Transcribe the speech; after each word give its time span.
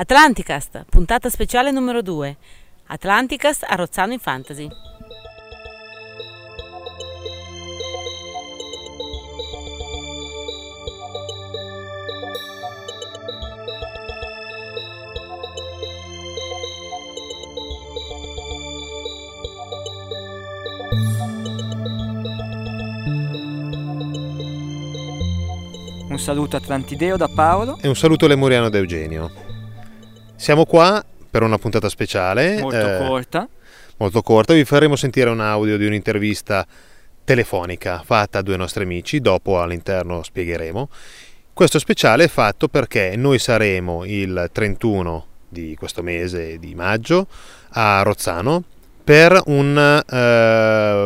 Atlanticast, 0.00 0.84
puntata 0.88 1.28
speciale 1.28 1.72
numero 1.72 2.02
2. 2.02 2.36
Atlanticast 2.86 3.64
a 3.66 3.74
Rozzano 3.74 4.12
in 4.12 4.20
Fantasy. 4.20 4.68
Un 26.08 26.18
saluto 26.20 26.56
atlantideo 26.56 27.16
da 27.16 27.26
Paolo. 27.26 27.78
E 27.80 27.88
un 27.88 27.96
saluto 27.96 28.28
lemuriano 28.28 28.68
da 28.68 28.78
Eugenio. 28.78 29.47
Siamo 30.38 30.66
qua 30.66 31.04
per 31.28 31.42
una 31.42 31.58
puntata 31.58 31.88
speciale. 31.88 32.60
Molto 32.60 32.76
eh, 32.78 33.04
corta. 33.04 33.48
Molto 33.96 34.22
corta. 34.22 34.54
Vi 34.54 34.64
faremo 34.64 34.94
sentire 34.94 35.28
un 35.30 35.40
audio 35.40 35.76
di 35.76 35.84
un'intervista 35.84 36.64
telefonica 37.24 38.02
fatta 38.04 38.38
a 38.38 38.42
due 38.42 38.56
nostri 38.56 38.84
amici. 38.84 39.20
Dopo 39.20 39.60
all'interno 39.60 40.22
spiegheremo. 40.22 40.88
Questo 41.52 41.80
speciale 41.80 42.24
è 42.24 42.28
fatto 42.28 42.68
perché 42.68 43.16
noi 43.16 43.40
saremo 43.40 44.04
il 44.04 44.48
31 44.52 45.26
di 45.48 45.74
questo 45.76 46.04
mese 46.04 46.60
di 46.60 46.72
maggio 46.76 47.26
a 47.70 48.02
Rozzano 48.02 48.62
per 49.02 49.42
un, 49.46 49.76
eh, 49.76 51.04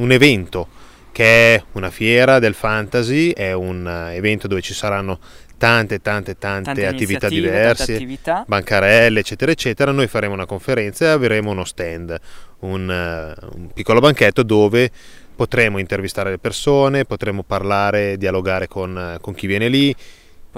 un 0.00 0.08
evento 0.10 0.66
che 1.12 1.54
è 1.54 1.62
una 1.72 1.90
fiera 1.90 2.40
del 2.40 2.54
fantasy, 2.54 3.30
è 3.30 3.52
un 3.52 4.10
evento 4.12 4.48
dove 4.48 4.62
ci 4.62 4.74
saranno 4.74 5.20
tante 5.64 6.00
tante 6.00 6.38
tante, 6.38 6.64
Tante 6.64 6.86
attività 6.86 7.28
diverse, 7.28 7.94
attività. 7.94 8.44
bancarelle 8.46 9.20
eccetera 9.20 9.50
eccetera, 9.50 9.90
noi 9.92 10.06
faremo 10.06 10.34
una 10.34 10.46
conferenza 10.46 11.06
e 11.06 11.08
avremo 11.08 11.50
uno 11.50 11.64
stand, 11.64 12.18
un, 12.60 12.90
eh, 12.90 13.46
un 13.56 13.72
piccolo 13.72 14.00
banchetto 14.00 14.42
dove 14.42 14.90
potremo 15.34 15.78
intervistare 15.78 16.30
le 16.30 16.38
persone, 16.38 17.04
potremo 17.04 17.42
parlare, 17.42 18.16
dialogare 18.16 18.68
con, 18.68 18.96
eh, 18.96 19.18
con 19.20 19.34
chi 19.34 19.46
viene 19.46 19.68
lì, 19.68 19.94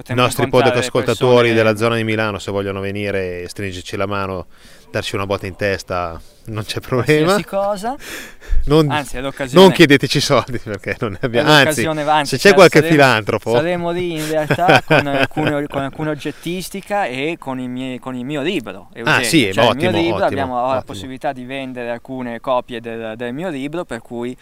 i 0.08 0.14
nostri 0.14 0.48
podcast 0.48 0.77
ascoltatori 0.77 1.48
persone- 1.48 1.55
della 1.55 1.77
zona 1.77 1.97
di 1.97 2.05
Milano 2.05 2.39
se 2.39 2.50
vogliono 2.50 2.80
venire 2.80 3.42
e 3.42 3.48
stringerci 3.48 3.97
la 3.97 4.06
mano, 4.06 4.47
darci 4.91 5.14
una 5.14 5.27
botta 5.27 5.47
in 5.47 5.56
testa, 5.56 6.20
non 6.47 6.64
c'è 6.64 6.80
problema. 6.80 7.25
qualsiasi 7.41 7.44
cosa. 7.44 7.97
Non, 8.66 8.91
Anzi, 8.91 9.20
non 9.53 9.70
chiedeteci 9.70 10.20
soldi 10.20 10.58
perché 10.58 10.97
non 10.98 11.12
ne 11.12 11.19
abbiamo. 11.20 11.50
Anzi, 11.53 11.86
anzi, 11.86 12.30
se 12.30 12.36
c'è 12.36 12.42
sare- 12.42 12.55
qualche 12.55 12.78
saremo- 12.80 12.94
filantropo, 13.00 13.53
Saremo 13.53 13.91
lì 13.92 14.14
in 14.14 14.28
realtà 14.28 14.83
con 14.84 15.06
alcune, 15.06 15.66
con 15.69 15.83
alcune 15.83 16.10
oggettistica 16.10 17.05
e 17.06 17.36
con 17.38 17.60
il, 17.60 17.69
mie- 17.69 18.00
con 18.00 18.16
il 18.16 18.25
mio 18.25 18.42
libro. 18.42 18.88
Eugenio. 18.92 19.20
Ah, 19.20 19.22
sì, 19.22 19.53
cioè, 19.53 19.62
il 19.64 19.70
ottimo, 19.70 19.91
mio 19.92 20.00
libro 20.00 20.14
ottimo, 20.14 20.27
abbiamo 20.27 20.55
la 20.56 20.62
ottimo. 20.66 20.83
possibilità 20.83 21.33
di 21.33 21.44
vendere 21.44 21.91
alcune 21.91 22.41
copie 22.41 22.81
del, 22.81 23.14
del 23.16 23.33
mio 23.33 23.50
libro, 23.50 23.84
per 23.84 24.00
cui 24.00 24.36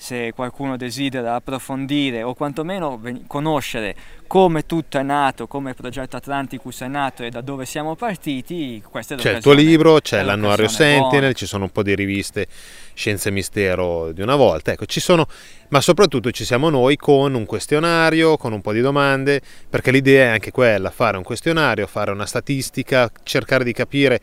se 0.00 0.32
qualcuno 0.34 0.78
desidera 0.78 1.34
approfondire 1.34 2.22
o 2.22 2.32
quantomeno 2.32 2.98
conoscere 3.26 3.94
come 4.26 4.64
tutto 4.64 4.96
è 4.96 5.02
nato, 5.02 5.46
come 5.46 5.70
il 5.70 5.76
progetto 5.76 6.16
Atlanticus 6.16 6.80
è 6.80 6.86
nato 6.86 7.22
e 7.22 7.28
da 7.28 7.42
dove 7.42 7.66
siamo 7.66 7.94
partiti, 7.96 8.82
questa 8.88 9.14
è 9.14 9.18
c'è 9.18 9.34
il 9.34 9.42
tuo 9.42 9.52
libro, 9.52 10.00
c'è 10.00 10.22
l'annuario 10.22 10.68
Sentinel, 10.68 11.34
ci 11.34 11.44
sono 11.44 11.64
un 11.64 11.70
po' 11.70 11.82
di 11.82 11.94
riviste 11.94 12.46
Scienza 12.94 13.28
e 13.28 13.32
Mistero 13.32 14.10
di 14.12 14.22
una 14.22 14.36
volta. 14.36 14.72
Ecco, 14.72 14.86
ci 14.86 15.00
sono, 15.00 15.26
ma 15.68 15.82
soprattutto 15.82 16.30
ci 16.30 16.46
siamo 16.46 16.70
noi 16.70 16.96
con 16.96 17.34
un 17.34 17.44
questionario, 17.44 18.38
con 18.38 18.54
un 18.54 18.62
po' 18.62 18.72
di 18.72 18.80
domande, 18.80 19.42
perché 19.68 19.90
l'idea 19.90 20.28
è 20.28 20.32
anche 20.32 20.50
quella, 20.50 20.88
fare 20.88 21.18
un 21.18 21.24
questionario, 21.24 21.86
fare 21.86 22.10
una 22.10 22.24
statistica, 22.24 23.10
cercare 23.22 23.64
di 23.64 23.74
capire 23.74 24.18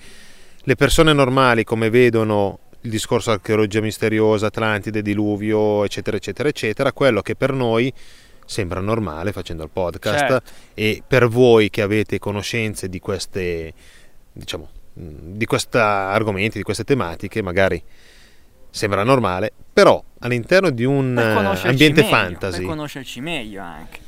le 0.59 0.75
persone 0.75 1.14
normali 1.14 1.64
come 1.64 1.91
vedono 1.91 2.62
il 2.88 2.94
discorso 2.94 3.32
archeologia 3.32 3.82
misteriosa, 3.82 4.48
Atlantide, 4.48 5.02
diluvio, 5.02 5.84
eccetera, 5.84 6.16
eccetera, 6.16 6.48
eccetera, 6.50 6.94
quello 6.94 7.22
che 7.22 7.36
per 7.36 7.52
noi 7.52 7.94
sembra 8.46 8.80
normale 8.80 9.34
facendo 9.34 9.64
il 9.64 9.70
podcast 9.72 10.18
Certo. 10.20 10.52
e 10.74 11.03
per 11.06 11.28
voi 11.28 11.70
che 11.70 11.81
avete 11.81 12.18
conoscenze 12.18 12.88
di 12.88 13.00
queste, 13.00 13.74
diciamo, 14.31 14.70
di 14.94 15.46
questi 15.46 15.78
argomenti, 15.78 16.58
di 16.58 16.64
queste 16.64 16.86
tematiche, 16.86 17.42
magari 17.42 17.84
sembra 18.70 19.03
normale, 19.03 19.52
però 19.74 20.02
all'interno 20.20 20.70
di 20.70 20.86
un 20.86 21.18
eh, 21.18 21.68
ambiente 21.68 22.02
meglio, 22.02 22.16
fantasy 22.16 22.58
Per 22.59 22.68
conoscerci 22.68 23.20
meglio 23.22 23.62
anche. 23.62 24.00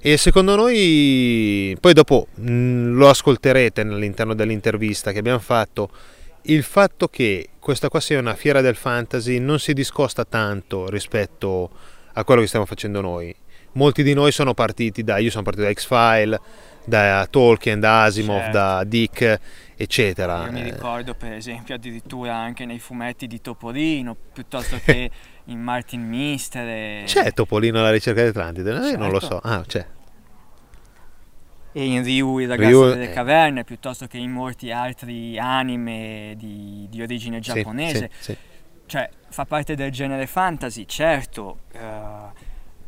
e 0.00 0.16
secondo 0.18 0.54
noi, 0.54 1.74
poi 1.80 1.92
dopo 1.94 2.26
mh, 2.34 2.92
lo 2.92 3.08
ascolterete 3.08 3.80
all'interno 3.80 4.34
dell'intervista 4.34 5.12
che 5.12 5.18
abbiamo 5.18 5.38
fatto, 5.38 5.88
il 6.46 6.62
fatto 6.62 7.08
che 7.08 7.50
questa 7.58 7.88
qua 7.88 8.00
sia 8.00 8.18
una 8.18 8.34
fiera 8.34 8.60
del 8.60 8.76
fantasy 8.76 9.38
non 9.38 9.58
si 9.58 9.72
discosta 9.72 10.24
tanto 10.24 10.88
rispetto 10.88 11.70
a 12.12 12.24
quello 12.24 12.40
che 12.40 12.46
stiamo 12.46 12.66
facendo 12.66 13.00
noi. 13.00 13.34
Molti 13.72 14.02
di 14.02 14.14
noi 14.14 14.32
sono 14.32 14.54
partiti 14.54 15.02
da, 15.04 15.18
io 15.18 15.30
sono 15.30 15.42
partito 15.42 15.66
da 15.66 15.72
X-File, 15.72 16.40
da 16.84 17.26
Tolkien, 17.28 17.78
da 17.80 18.04
Asimov, 18.04 18.38
Certo. 18.38 18.52
da 18.56 18.84
Dick, 18.84 19.40
eccetera. 19.76 20.44
Io 20.46 20.52
mi 20.52 20.60
Eh, 20.60 20.64
ricordo 20.64 21.14
per 21.14 21.32
esempio 21.32 21.74
addirittura 21.74 22.34
anche 22.36 22.64
nei 22.64 22.78
fumetti 22.78 23.26
di 23.26 23.40
Topolino, 23.40 24.16
piuttosto 24.32 24.78
che 24.82 25.10
in 25.46 25.60
Martin 25.60 26.06
Mister. 26.08 26.66
e- 26.66 27.02
C'è 27.06 27.32
Topolino 27.32 27.80
alla 27.80 27.90
ricerca 27.90 28.22
di 28.22 28.28
Atlantide? 28.28 28.70
Eh, 28.92 28.96
Non 28.96 29.10
lo 29.10 29.20
Certo. 29.20 29.40
so. 29.42 29.48
Ah, 29.48 29.62
c'è. 29.66 29.84
E 31.76 31.84
in 31.84 32.02
Ryu 32.02 32.38
il 32.38 32.48
ragazzo 32.48 32.84
Ryu, 32.84 32.94
delle 32.94 33.10
caverne, 33.10 33.62
piuttosto 33.62 34.06
che 34.06 34.16
in 34.16 34.30
molti 34.30 34.70
altri 34.70 35.38
anime 35.38 36.32
di, 36.38 36.86
di 36.88 37.02
origine 37.02 37.38
giapponese. 37.38 38.08
sì, 38.14 38.32
sì. 38.32 38.36
Cioè, 38.86 39.10
fa 39.28 39.44
parte 39.44 39.74
del 39.74 39.90
genere 39.90 40.26
fantasy, 40.26 40.86
certo, 40.86 41.58
eh, 41.72 41.78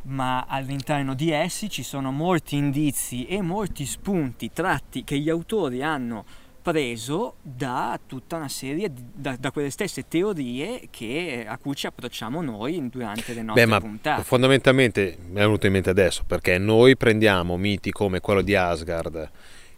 ma 0.01 0.45
all'interno 0.47 1.13
di 1.13 1.29
essi 1.29 1.69
ci 1.69 1.83
sono 1.83 2.11
molti 2.11 2.55
indizi 2.55 3.27
e 3.27 3.43
molti 3.43 3.85
spunti 3.85 4.51
tratti 4.51 5.03
che 5.03 5.19
gli 5.19 5.29
autori 5.29 5.83
hanno 5.83 6.25
preso 6.61 7.35
da 7.41 7.99
tutta 8.05 8.35
una 8.35 8.49
serie 8.49 8.91
di, 8.93 9.01
da, 9.13 9.35
da 9.39 9.51
quelle 9.51 9.69
stesse 9.69 10.07
teorie 10.07 10.87
che, 10.89 11.45
a 11.47 11.57
cui 11.57 11.75
ci 11.75 11.87
approcciamo 11.87 12.41
noi 12.41 12.89
durante 12.89 13.33
le 13.33 13.41
nostre 13.41 13.63
Beh, 13.65 13.69
ma 13.71 13.79
puntate. 13.79 14.23
fondamentalmente 14.23 15.17
mi 15.29 15.35
è 15.37 15.39
venuto 15.43 15.65
in 15.65 15.71
mente 15.73 15.89
adesso 15.89 16.23
perché 16.27 16.57
noi 16.57 16.95
prendiamo 16.97 17.57
miti 17.57 17.91
come 17.91 18.19
quello 18.19 18.41
di 18.41 18.55
Asgard 18.55 19.29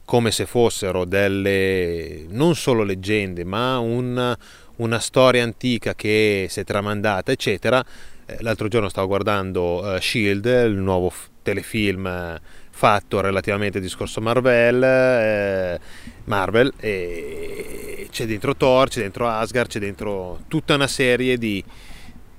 come 0.04 0.32
se 0.32 0.46
fossero 0.46 1.06
delle 1.06 2.26
non 2.30 2.56
solo 2.56 2.84
leggende, 2.84 3.46
ma 3.46 3.78
un- 3.80 4.36
una 4.78 5.00
storia 5.00 5.42
antica 5.44 5.94
che 5.96 6.48
si 6.50 6.60
è 6.60 6.64
tramandata, 6.66 7.32
eccetera. 7.32 7.82
Eh, 8.26 8.38
L'altro 8.42 8.68
giorno 8.68 8.90
stavo 8.90 9.08
guardando 9.08 9.96
eh, 9.96 10.02
Shield, 10.02 10.44
il 10.46 10.76
nuovo 10.76 11.10
f- 11.10 11.30
telefilm 11.44 12.06
eh, 12.08 12.42
fatto 12.82 13.22
relativamente 13.22 13.78
al 13.78 13.84
discorso 13.84 14.22
Marvel, 14.22 14.82
eh, 14.82 15.80
Marvel 16.24 16.74
e 16.80 18.08
c'è 18.10 18.26
dentro 18.26 18.56
Thor, 18.56 18.90
c'è 18.90 19.02
dentro 19.02 19.28
Asgard, 19.28 19.70
c'è 19.70 19.78
dentro 19.78 20.40
tutta 20.48 20.74
una 20.74 20.88
serie 20.88 21.38
di, 21.38 21.64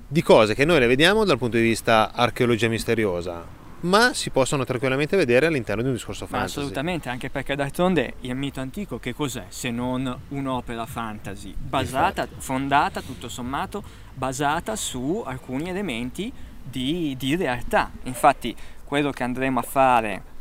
di 0.05 0.21
cose 0.21 0.53
che 0.53 0.65
noi 0.65 0.81
le 0.81 0.87
vediamo 0.87 1.23
dal 1.23 1.37
punto 1.37 1.55
di 1.55 1.63
vista 1.63 2.11
archeologia 2.11 2.67
misteriosa, 2.67 3.41
ma 3.81 4.13
si 4.13 4.31
possono 4.31 4.65
tranquillamente 4.65 5.15
vedere 5.15 5.45
all'interno 5.45 5.81
di 5.81 5.87
un 5.87 5.93
discorso 5.93 6.27
fantasy. 6.27 6.59
assolutamente, 6.59 7.07
anche 7.07 7.29
perché 7.29 7.55
d'altronde 7.55 8.15
il 8.19 8.35
mito 8.35 8.59
antico 8.59 8.99
che 8.99 9.15
cos'è 9.15 9.45
se 9.47 9.71
non 9.71 10.13
un'opera 10.27 10.85
fantasy 10.85 11.55
basata, 11.57 12.27
fondata 12.35 12.99
tutto 12.99 13.29
sommato, 13.29 13.81
basata 14.13 14.75
su 14.75 15.23
alcuni 15.25 15.69
elementi 15.69 16.29
di, 16.61 17.15
di 17.17 17.33
realtà. 17.37 17.91
Infatti 18.03 18.53
quello 18.83 19.11
che 19.11 19.23
andremo 19.23 19.59
a 19.59 19.63
fare, 19.63 20.31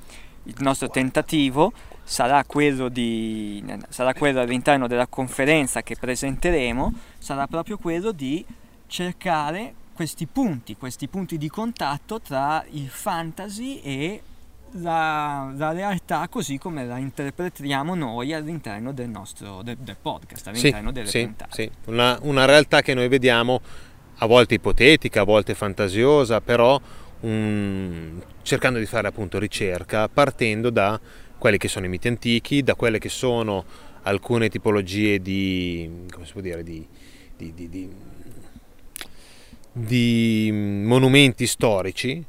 il 0.45 0.55
nostro 0.59 0.89
tentativo, 0.89 1.73
sarà 2.03 2.45
quello, 2.45 2.89
di, 2.89 3.65
sarà 3.89 4.13
quello 4.15 4.41
all'interno 4.41 4.87
della 4.87 5.07
conferenza 5.07 5.83
che 5.83 5.97
presenteremo, 5.99 6.93
sarà 7.19 7.47
proprio 7.47 7.79
quello 7.79 8.13
di 8.13 8.45
cercare 8.87 9.75
questi 9.95 10.27
punti, 10.27 10.77
questi 10.77 11.09
punti 11.09 11.39
di 11.39 11.49
contatto 11.49 12.21
tra 12.21 12.65
il 12.71 12.89
fantasy 12.89 13.81
e 13.81 14.23
la, 14.77 15.53
la 15.55 15.73
realtà 15.73 16.27
così 16.29 16.59
come 16.59 16.87
la 16.87 16.97
interpretiamo 16.97 17.95
noi 17.95 18.33
all'interno 18.33 18.93
del 18.93 19.09
nostro 19.09 19.63
del, 19.63 19.77
del 19.77 19.97
podcast, 20.01 20.51
Sì, 20.53 20.67
all'interno 20.67 20.93
delle 20.93 21.09
sì, 21.09 21.25
puntate. 21.25 21.51
sì. 21.55 21.71
Una, 21.91 22.19
una 22.23 22.45
realtà 22.47 22.81
che 22.81 22.95
noi 22.95 23.09
vediamo 23.09 23.61
a 24.17 24.27
volte 24.27 24.55
ipotetica, 24.55 25.23
a 25.23 25.25
volte 25.25 25.55
fantasiosa, 25.55 26.41
però 26.41 26.81
mm, 27.27 28.19
cercando 28.43 28.79
di 28.79 28.87
fare 28.87 29.09
appunto 29.09 29.39
ricerca 29.39 30.09
partendo 30.09 30.71
da 30.71 31.01
quelli 31.39 31.59
che 31.59 31.69
sono 31.69 31.87
i 31.87 31.89
miti 31.89 32.09
antichi, 32.09 32.63
da 32.63 32.75
quelle 32.75 32.99
che 32.99 33.09
sono 33.09 33.65
alcune 34.03 34.49
tipologie 34.49 35.21
di, 35.21 36.07
come 36.11 36.27
si 36.27 36.33
può 36.33 36.41
dire, 36.41 36.63
di, 36.63 36.87
di- 37.37 37.53
di- 37.55 37.69
di- 37.69 37.91
di 39.73 40.51
monumenti 40.53 41.47
storici, 41.47 42.23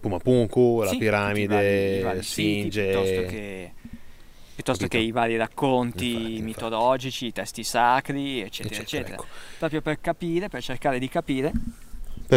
Pumapunku, 0.00 0.80
la 0.82 0.90
Sì, 0.90 0.98
piramide, 0.98 1.98
i 1.98 2.02
vari 2.02 2.22
siti, 2.22 2.70
Sfinge, 2.70 2.82
piuttosto 2.84 3.22
che 3.30 3.72
piuttosto 4.54 4.86
che 4.86 4.98
i 4.98 5.10
vari 5.12 5.36
racconti 5.36 6.04
Infatti, 6.06 6.26
infatti. 6.26 6.42
mitologici, 6.42 7.26
i 7.26 7.32
testi 7.32 7.64
sacri, 7.64 8.40
eccetera, 8.42 8.82
Eccetera, 8.82 8.82
eccetera. 8.82 9.14
ecco. 9.14 9.26
Proprio 9.58 9.80
per 9.80 10.00
capire, 10.00 10.48
per 10.48 10.62
cercare 10.62 10.98
di 10.98 11.08
capire 11.08 11.52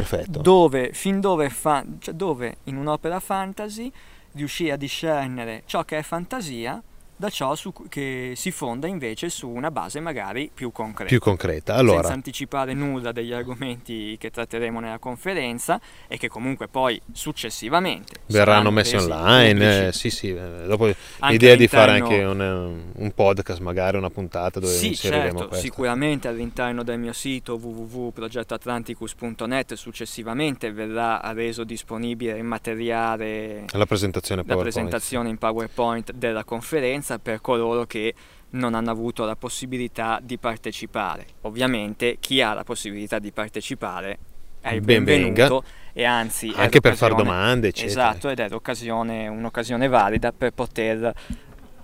Perfetto. 0.01 0.41
dove, 0.41 0.91
fin 0.91 1.21
dove, 1.21 1.49
fa- 1.49 1.85
cioè 1.99 2.13
dove 2.13 2.57
in 2.65 2.75
un'opera 2.75 3.21
fantasy 3.21 3.89
riuscire 4.33 4.73
a 4.73 4.75
discernere 4.75 5.63
ciò 5.65 5.85
che 5.85 5.97
è 5.97 6.01
fantasia 6.01 6.83
da 7.17 7.29
ciò 7.29 7.55
su 7.55 7.71
che 7.87 8.33
si 8.35 8.51
fonda 8.51 8.87
invece 8.87 9.29
su 9.29 9.47
una 9.49 9.71
base 9.71 9.99
magari 9.99 10.49
più 10.53 10.71
concreta. 10.71 11.09
Più 11.09 11.19
concreta. 11.19 11.75
Allora, 11.75 11.97
Senza 11.99 12.13
anticipare 12.13 12.73
nulla 12.73 13.11
degli 13.11 13.31
argomenti 13.31 14.15
che 14.19 14.29
tratteremo 14.31 14.79
nella 14.79 14.99
conferenza 14.99 15.79
e 16.07 16.17
che 16.17 16.27
comunque 16.27 16.67
poi 16.67 16.99
successivamente 17.13 18.15
verranno 18.27 18.71
messi 18.71 18.95
online. 18.95 19.87
eh, 19.87 19.93
sì, 19.93 20.09
sì. 20.09 20.29
eh, 20.35 20.65
Dopo 20.67 20.91
l'idea 21.29 21.55
di 21.55 21.67
fare 21.67 21.91
anche 21.93 22.23
un, 22.23 22.81
un 22.93 23.11
podcast, 23.13 23.59
magari 23.61 23.97
una 23.97 24.09
puntata 24.09 24.59
dove 24.59 24.73
Sì, 24.73 24.87
inseriremo 24.89 25.29
certo, 25.31 25.47
questo. 25.47 25.65
sicuramente 25.65 26.27
all'interno 26.27 26.83
del 26.83 26.99
mio 26.99 27.13
sito 27.13 27.55
www.progettoatlanticus.net 27.55 29.73
successivamente 29.75 30.71
verrà 30.71 31.21
reso 31.33 31.63
disponibile 31.63 32.37
il 32.37 32.43
materiale 32.43 33.65
La 33.71 33.85
presentazione 33.85 34.43
la 34.45 34.57
presentazione 34.57 35.29
in 35.29 35.37
PowerPoint 35.37 36.11
della 36.11 36.43
conferenza 36.43 37.04
per 37.21 37.41
coloro 37.41 37.85
che 37.85 38.13
non 38.51 38.73
hanno 38.73 38.91
avuto 38.91 39.25
la 39.25 39.35
possibilità 39.35 40.19
di 40.21 40.37
partecipare. 40.37 41.25
Ovviamente 41.41 42.17
chi 42.19 42.41
ha 42.41 42.53
la 42.53 42.63
possibilità 42.63 43.19
di 43.19 43.31
partecipare 43.31 44.17
è 44.61 44.73
il 44.73 44.81
Ben 44.81 45.03
benvenuto 45.03 45.63
e 45.93 46.03
anzi 46.03 46.51
Anche 46.55 46.81
per 46.81 46.95
fare 46.95 47.13
domande, 47.13 47.67
eccetera. 47.67 48.09
Esatto, 48.09 48.29
ed 48.29 48.39
è 48.39 49.27
un'occasione 49.27 49.87
valida 49.87 50.31
per 50.31 50.51
poter 50.51 51.13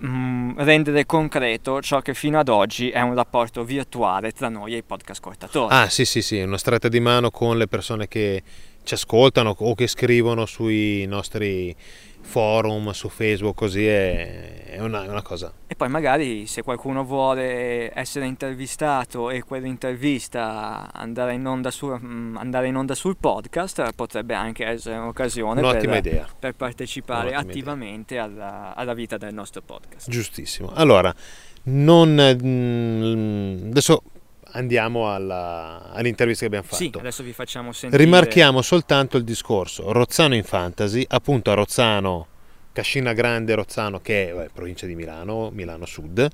mm, 0.03 0.57
rendere 0.57 1.05
concreto 1.05 1.81
ciò 1.81 2.01
che 2.01 2.13
fino 2.15 2.39
ad 2.39 2.49
oggi 2.49 2.89
è 2.89 3.01
un 3.01 3.13
rapporto 3.13 3.63
virtuale 3.63 4.31
tra 4.31 4.49
noi 4.49 4.73
e 4.73 4.77
i 4.77 4.83
podcast 4.83 5.21
cortatori. 5.21 5.73
Ah, 5.73 5.89
sì, 5.89 6.05
sì, 6.05 6.21
sì, 6.21 6.41
una 6.41 6.57
stretta 6.57 6.87
di 6.87 6.99
mano 6.99 7.29
con 7.29 7.57
le 7.57 7.67
persone 7.67 8.07
che 8.07 8.41
ci 8.83 8.95
ascoltano 8.95 9.55
o 9.57 9.75
che 9.75 9.87
scrivono 9.87 10.47
sui 10.47 11.05
nostri 11.05 11.75
forum, 12.21 12.91
su 12.91 13.09
Facebook, 13.09 13.55
così 13.55 13.85
è, 13.85 14.60
è 14.71 14.79
una, 14.79 15.03
è 15.03 15.07
una 15.09 15.21
cosa. 15.21 15.51
E 15.67 15.75
poi 15.75 15.89
magari 15.89 16.47
se 16.47 16.61
qualcuno 16.63 17.03
vuole 17.03 17.91
essere 17.93 18.25
intervistato 18.25 19.29
e 19.29 19.43
quell'intervista 19.43 20.89
andare 20.93 21.33
in 21.33 21.45
onda, 21.45 21.69
su- 21.71 21.93
mm, 21.93 22.37
andare 22.37 22.67
in 22.67 22.77
onda 22.77 22.95
sul 22.95 23.17
podcast 23.17 23.91
potrebbe 23.93 24.33
anche 24.33 24.65
essere 24.65 24.95
un'occasione 24.95 25.59
per, 25.61 25.95
idea. 25.95 26.25
per 26.39 26.55
partecipare 26.55 27.31
Un'ottima 27.31 27.49
attivamente 27.51 28.17
alla, 28.17 28.73
alla 28.73 28.93
vita 28.93 29.17
del 29.17 29.33
nostro 29.33 29.61
podcast. 29.61 30.09
Giustissimo. 30.09 30.71
Allora, 30.73 31.13
non, 31.63 32.37
mm, 32.41 33.69
adesso 33.71 34.03
andiamo 34.53 35.13
alla- 35.13 35.91
all'intervista 35.91 36.41
che 36.41 36.45
abbiamo 36.47 36.65
fatto. 36.65 36.81
Sì, 36.81 36.91
adesso 36.97 37.23
vi 37.23 37.33
facciamo 37.33 37.73
sentire 37.73 38.03
Rimarchiamo 38.03 38.61
soltanto 38.61 39.17
il 39.17 39.23
discorso 39.23 39.91
Rozzano 39.91 40.35
in 40.35 40.43
Fantasy, 40.43 41.05
appunto 41.09 41.51
a 41.51 41.55
Rozzano, 41.55 42.27
Cascina 42.73 43.13
Grande 43.13 43.53
Rozzano, 43.53 43.99
che 43.99 44.29
è 44.29 44.33
vabbè, 44.33 44.49
provincia 44.53 44.85
di 44.85 44.95
Milano, 44.95 45.49
Milano 45.51 45.85
Sud, 45.85 46.27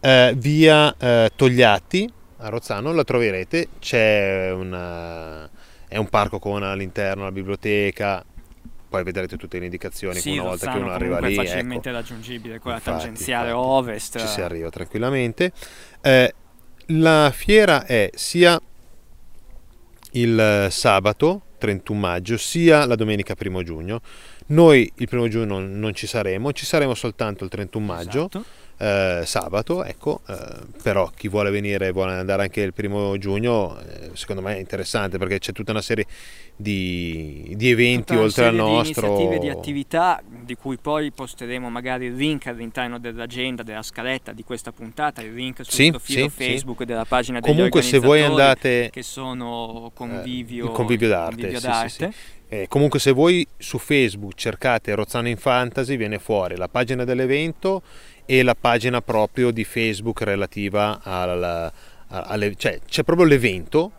eh, 0.00 0.34
via 0.36 0.94
eh, 0.96 1.30
Togliatti 1.34 2.10
a 2.38 2.48
Rozzano, 2.48 2.92
la 2.92 3.04
troverete, 3.04 3.68
c'è 3.78 4.50
una, 4.52 5.48
è 5.86 5.96
un 5.96 6.08
parco 6.08 6.38
con 6.38 6.62
all'interno 6.62 7.24
la 7.24 7.32
biblioteca, 7.32 8.24
poi 8.88 9.02
vedrete 9.02 9.36
tutte 9.36 9.58
le 9.58 9.64
indicazioni 9.64 10.20
sì, 10.20 10.38
una 10.38 10.50
volta 10.50 10.72
che 10.72 10.78
uno 10.78 10.92
arriva 10.92 11.18
lì. 11.18 11.34
è 11.34 11.38
ecco. 11.38 11.44
facilmente 11.44 11.90
raggiungibile 11.90 12.58
con 12.60 12.70
la 12.70 12.76
Infatti, 12.76 12.98
tangenziale 12.98 13.48
infatti, 13.50 13.66
ovest. 13.66 14.18
ci 14.20 14.26
si 14.26 14.40
arriva 14.40 14.70
tranquillamente. 14.70 15.52
Eh, 16.00 16.34
la 16.88 17.32
fiera 17.34 17.86
è 17.86 18.10
sia 18.14 18.60
il 20.12 20.38
eh, 20.38 20.70
sabato 20.70 21.42
31 21.58 21.98
maggio 21.98 22.36
sia 22.36 22.84
la 22.84 22.94
domenica 22.94 23.34
1 23.36 23.62
giugno. 23.62 24.00
Noi 24.46 24.90
il 24.96 25.08
primo 25.08 25.28
giugno 25.28 25.58
non, 25.58 25.94
ci 25.94 26.06
saremo, 26.06 26.52
ci 26.52 26.66
saremo 26.66 26.94
soltanto 26.94 27.44
il 27.44 27.50
31 27.50 27.84
maggio, 27.84 28.18
Esatto. 28.18 28.44
Eh, 28.76 29.22
sabato, 29.24 29.84
ecco, 29.84 30.20
eh, 30.28 30.34
però 30.82 31.10
chi 31.14 31.28
vuole 31.28 31.50
venire 31.50 31.88
e 31.88 31.92
vuole 31.92 32.12
andare 32.12 32.42
anche 32.42 32.60
il 32.60 32.72
primo 32.72 33.16
giugno, 33.18 33.78
eh, 33.80 34.10
secondo 34.14 34.42
me 34.42 34.56
è 34.56 34.58
interessante 34.58 35.18
perché 35.18 35.38
c'è 35.38 35.52
tutta 35.52 35.70
una 35.70 35.82
serie 35.82 36.06
di, 36.56 37.52
di 37.56 37.70
eventi 37.70 38.14
oltre 38.14 38.46
al 38.46 38.54
nostro. 38.54 39.02
di 39.02 39.22
iniziative, 39.22 39.38
di 39.38 39.48
attività 39.48 40.22
di 40.26 40.54
cui 40.54 40.76
poi 40.76 41.10
posteremo 41.10 41.70
magari 41.70 42.06
il 42.06 42.16
link 42.16 42.46
all'interno 42.46 42.98
dell'agenda, 42.98 43.62
della 43.62 43.82
scaletta 43.82 44.32
di 44.32 44.44
questa 44.44 44.72
puntata, 44.72 45.22
il 45.22 45.34
link 45.34 45.64
sul 45.64 45.72
Sì, 45.72 45.90
profilo 45.90 46.28
sì, 46.28 46.34
sì. 46.36 46.44
Facebook 46.44 46.84
della 46.84 47.04
pagina 47.04 47.40
degli 47.40 47.50
Comunque 47.50 47.82
se 47.82 47.98
voi 47.98 48.22
andate 48.22 48.90
che 48.92 49.02
sono 49.02 49.90
convivio, 49.94 50.66
il 50.66 50.70
convivio 50.72 51.08
d'arte, 51.08 51.34
convivio 51.34 51.60
sì, 51.60 51.66
d'arte. 51.66 51.88
sì, 51.88 51.96
sì. 51.96 52.42
Eh, 52.46 52.68
comunque 52.68 53.00
se 53.00 53.10
voi 53.10 53.44
su 53.56 53.78
Facebook 53.78 54.34
cercate 54.34 54.94
Rozzano 54.94 55.28
in 55.28 55.38
Fantasy 55.38 55.96
viene 55.96 56.18
fuori 56.18 56.56
la 56.56 56.68
pagina 56.68 57.02
dell'evento 57.04 57.82
e 58.26 58.42
la 58.42 58.54
pagina 58.54 59.00
proprio 59.02 59.50
di 59.50 59.64
Facebook 59.64 60.22
relativa 60.22 61.00
al, 61.02 61.72
alle, 62.08 62.54
cioè 62.56 62.80
c'è 62.86 63.02
proprio 63.02 63.26
l'evento 63.26 63.92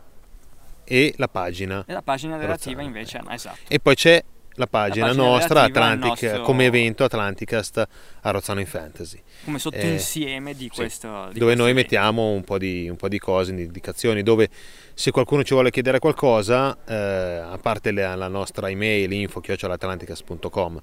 e 0.84 1.14
la 1.18 1.28
pagina 1.28 1.84
E 1.88 1.94
la 1.94 2.02
pagina 2.02 2.38
relativa 2.38 2.82
Rozzano, 2.82 2.88
invece, 2.98 3.18
ecco. 3.18 3.30
esatto. 3.32 3.58
e 3.68 3.80
poi 3.80 3.96
c'è 3.96 4.24
la 4.58 4.68
pagina, 4.68 5.08
pagina 5.08 5.24
nostra 5.24 5.64
Atlantic 5.64 6.22
nostro- 6.24 6.42
come 6.44 6.66
evento 6.66 7.04
Atlanticast 7.04 7.88
a 8.22 8.32
Rozzano 8.32 8.62
in 8.62 8.66
Fantasy 8.68 9.22
come 9.44 9.58
Eh, 9.58 9.60
sottoinsieme 9.60 10.54
di 10.54 10.70
sì, 10.72 10.80
questo 10.80 11.28
di 11.34 11.40
dove 11.40 11.56
noi 11.56 11.72
evento. 11.72 11.82
mettiamo 11.82 12.30
un 12.30 12.44
po, 12.44 12.58
di, 12.58 12.88
un 12.88 12.96
po' 12.96 13.10
di 13.10 13.20
cose, 13.20 13.54
di 13.54 13.64
indicazioni, 13.64 14.24
dove 14.24 14.48
se 14.94 15.12
qualcuno 15.12 15.44
ci 15.44 15.54
vuole 15.54 15.72
chiedere 15.72 16.00
qualcosa, 16.00 16.78
eh, 16.88 16.94
a 16.96 17.58
parte 17.62 17.92
la, 17.92 18.16
la 18.16 18.30
nostra 18.30 18.70
email 18.70 19.12
info-atlanticas.com, 19.12 20.82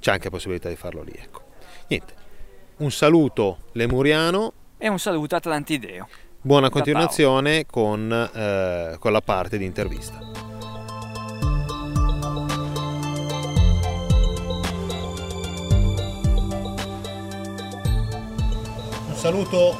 c'è 0.00 0.10
anche 0.12 0.24
la 0.24 0.30
possibilità 0.30 0.68
di 0.68 0.76
farlo 0.76 1.02
lì. 1.02 1.12
Ecco. 1.16 1.42
Niente, 1.88 2.14
un 2.78 2.90
saluto 2.92 3.58
lemuriano, 3.72 4.52
E 4.78 4.88
un 4.88 4.98
saluto 4.98 5.34
a 5.34 5.38
Atlantideo. 5.38 6.08
buona 6.40 6.68
Da 6.68 6.72
continuazione 6.72 7.66
con, 7.66 8.12
eh, 8.12 8.96
con 9.00 9.10
la 9.10 9.20
parte 9.20 9.58
di 9.58 9.64
intervista. 9.64 10.18
Un 19.08 19.14
saluto 19.16 19.76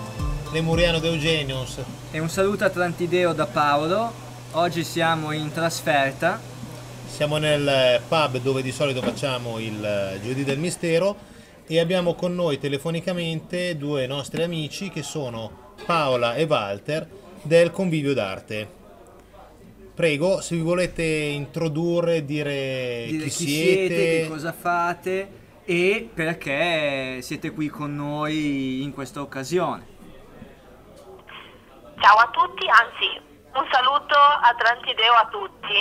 lemuriano 0.53 0.99
di 0.99 1.07
Eugenius. 1.07 1.81
E 2.11 2.19
un 2.19 2.29
saluto 2.29 2.65
a 2.65 2.67
Atlantideo 2.67 3.33
da 3.33 3.47
Paolo. 3.47 4.13
Oggi 4.53 4.83
siamo 4.83 5.31
in 5.31 5.53
trasferta. 5.53 6.41
Siamo 7.07 7.37
nel 7.37 8.01
pub 8.09 8.39
dove 8.39 8.63
di 8.63 8.73
solito 8.73 9.01
facciamo 9.01 9.61
il 9.61 9.85
eh, 9.85 10.19
giovedì 10.21 10.43
del 10.43 10.59
mistero 10.59 11.28
e 11.71 11.79
abbiamo 11.81 12.15
con 12.15 12.35
noi 12.35 12.59
telefonicamente 12.59 13.77
due 13.77 14.07
nostri 14.07 14.43
amici 14.43 14.89
che 14.89 15.03
sono 15.03 15.75
Paola 15.85 16.35
e 16.35 16.45
Walter 16.45 17.07
del 17.43 17.71
Convivio 17.71 18.15
d'Arte. 18.15 18.77
Prego, 19.95 20.41
se 20.41 20.55
vi 20.55 20.63
volete 20.63 21.03
introdurre, 21.05 22.25
dire, 22.25 23.05
dire 23.07 23.25
chi, 23.25 23.31
chi 23.31 23.47
siete, 23.47 23.95
che 23.95 24.27
cosa 24.29 24.53
fate 24.53 25.31
e 25.65 26.09
perché 26.13 27.19
siete 27.21 27.51
qui 27.51 27.69
con 27.69 27.95
noi 27.95 28.83
in 28.83 28.95
questa 28.95 29.21
occasione. 29.21 29.97
Ciao 32.01 32.17
a 32.17 32.31
tutti, 32.31 32.67
anzi 32.67 33.21
un 33.53 33.69
saluto 33.71 34.15
a 34.15 34.55
Trantideo 34.57 35.13
a 35.13 35.29
tutti. 35.31 35.77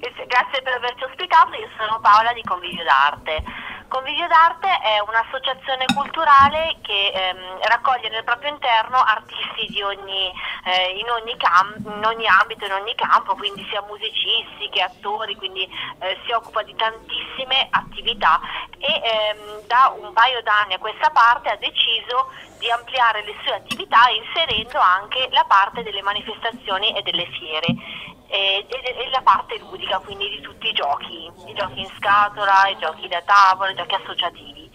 Grazie 0.26 0.62
per 0.62 0.72
averci 0.72 1.04
ospitato, 1.04 1.52
io 1.52 1.68
sono 1.76 2.00
Paola 2.00 2.32
di 2.32 2.42
Convivio 2.42 2.82
d'Arte. 2.82 3.42
Convivio 3.88 4.26
d'Arte 4.26 4.66
è 4.66 4.98
un'associazione 5.00 5.84
culturale 5.94 6.76
che 6.82 7.12
ehm, 7.14 7.60
raccoglie 7.62 8.08
nel 8.08 8.24
proprio 8.24 8.50
interno 8.50 8.98
artisti 8.98 9.80
ogni, 9.82 10.32
eh, 10.64 10.98
in, 10.98 11.08
ogni 11.08 11.36
in 11.84 12.04
ogni 12.04 12.26
ambito, 12.26 12.64
in 12.64 12.72
ogni 12.72 12.94
campo, 12.96 13.34
quindi 13.36 13.64
sia 13.70 13.82
musicisti 13.82 14.68
che 14.70 14.82
attori, 14.82 15.36
quindi 15.36 15.62
eh, 16.00 16.18
si 16.24 16.32
occupa 16.32 16.62
di 16.62 16.74
tantissime 16.74 17.68
attività. 17.70 18.40
E 18.78 19.00
ehm, 19.02 19.66
da 19.66 19.94
un 19.96 20.12
paio 20.12 20.42
d'anni 20.42 20.74
a 20.74 20.78
questa 20.78 21.10
parte 21.10 21.50
ha 21.50 21.56
deciso 21.56 22.32
di 22.58 22.70
ampliare 22.70 23.24
le 23.24 23.34
sue 23.44 23.54
attività 23.54 24.08
inserendo 24.10 24.78
anche 24.78 25.28
la 25.30 25.44
parte 25.46 25.82
delle 25.82 26.02
manifestazioni 26.02 26.96
e 26.96 27.02
delle 27.02 27.26
fiere 27.38 28.15
e, 28.26 28.66
e- 28.68 28.96
e 28.98 29.10
la 29.10 29.22
parte 29.22 29.58
ludica, 29.58 29.98
quindi 29.98 30.28
di 30.30 30.40
tutti 30.40 30.68
i 30.68 30.72
giochi, 30.72 31.30
i 31.46 31.54
giochi 31.54 31.80
in 31.80 31.90
scatola, 31.96 32.68
i 32.68 32.76
giochi 32.78 33.08
da 33.08 33.22
tavola, 33.22 33.70
i 33.70 33.74
giochi 33.74 33.94
associativi. 33.94 34.70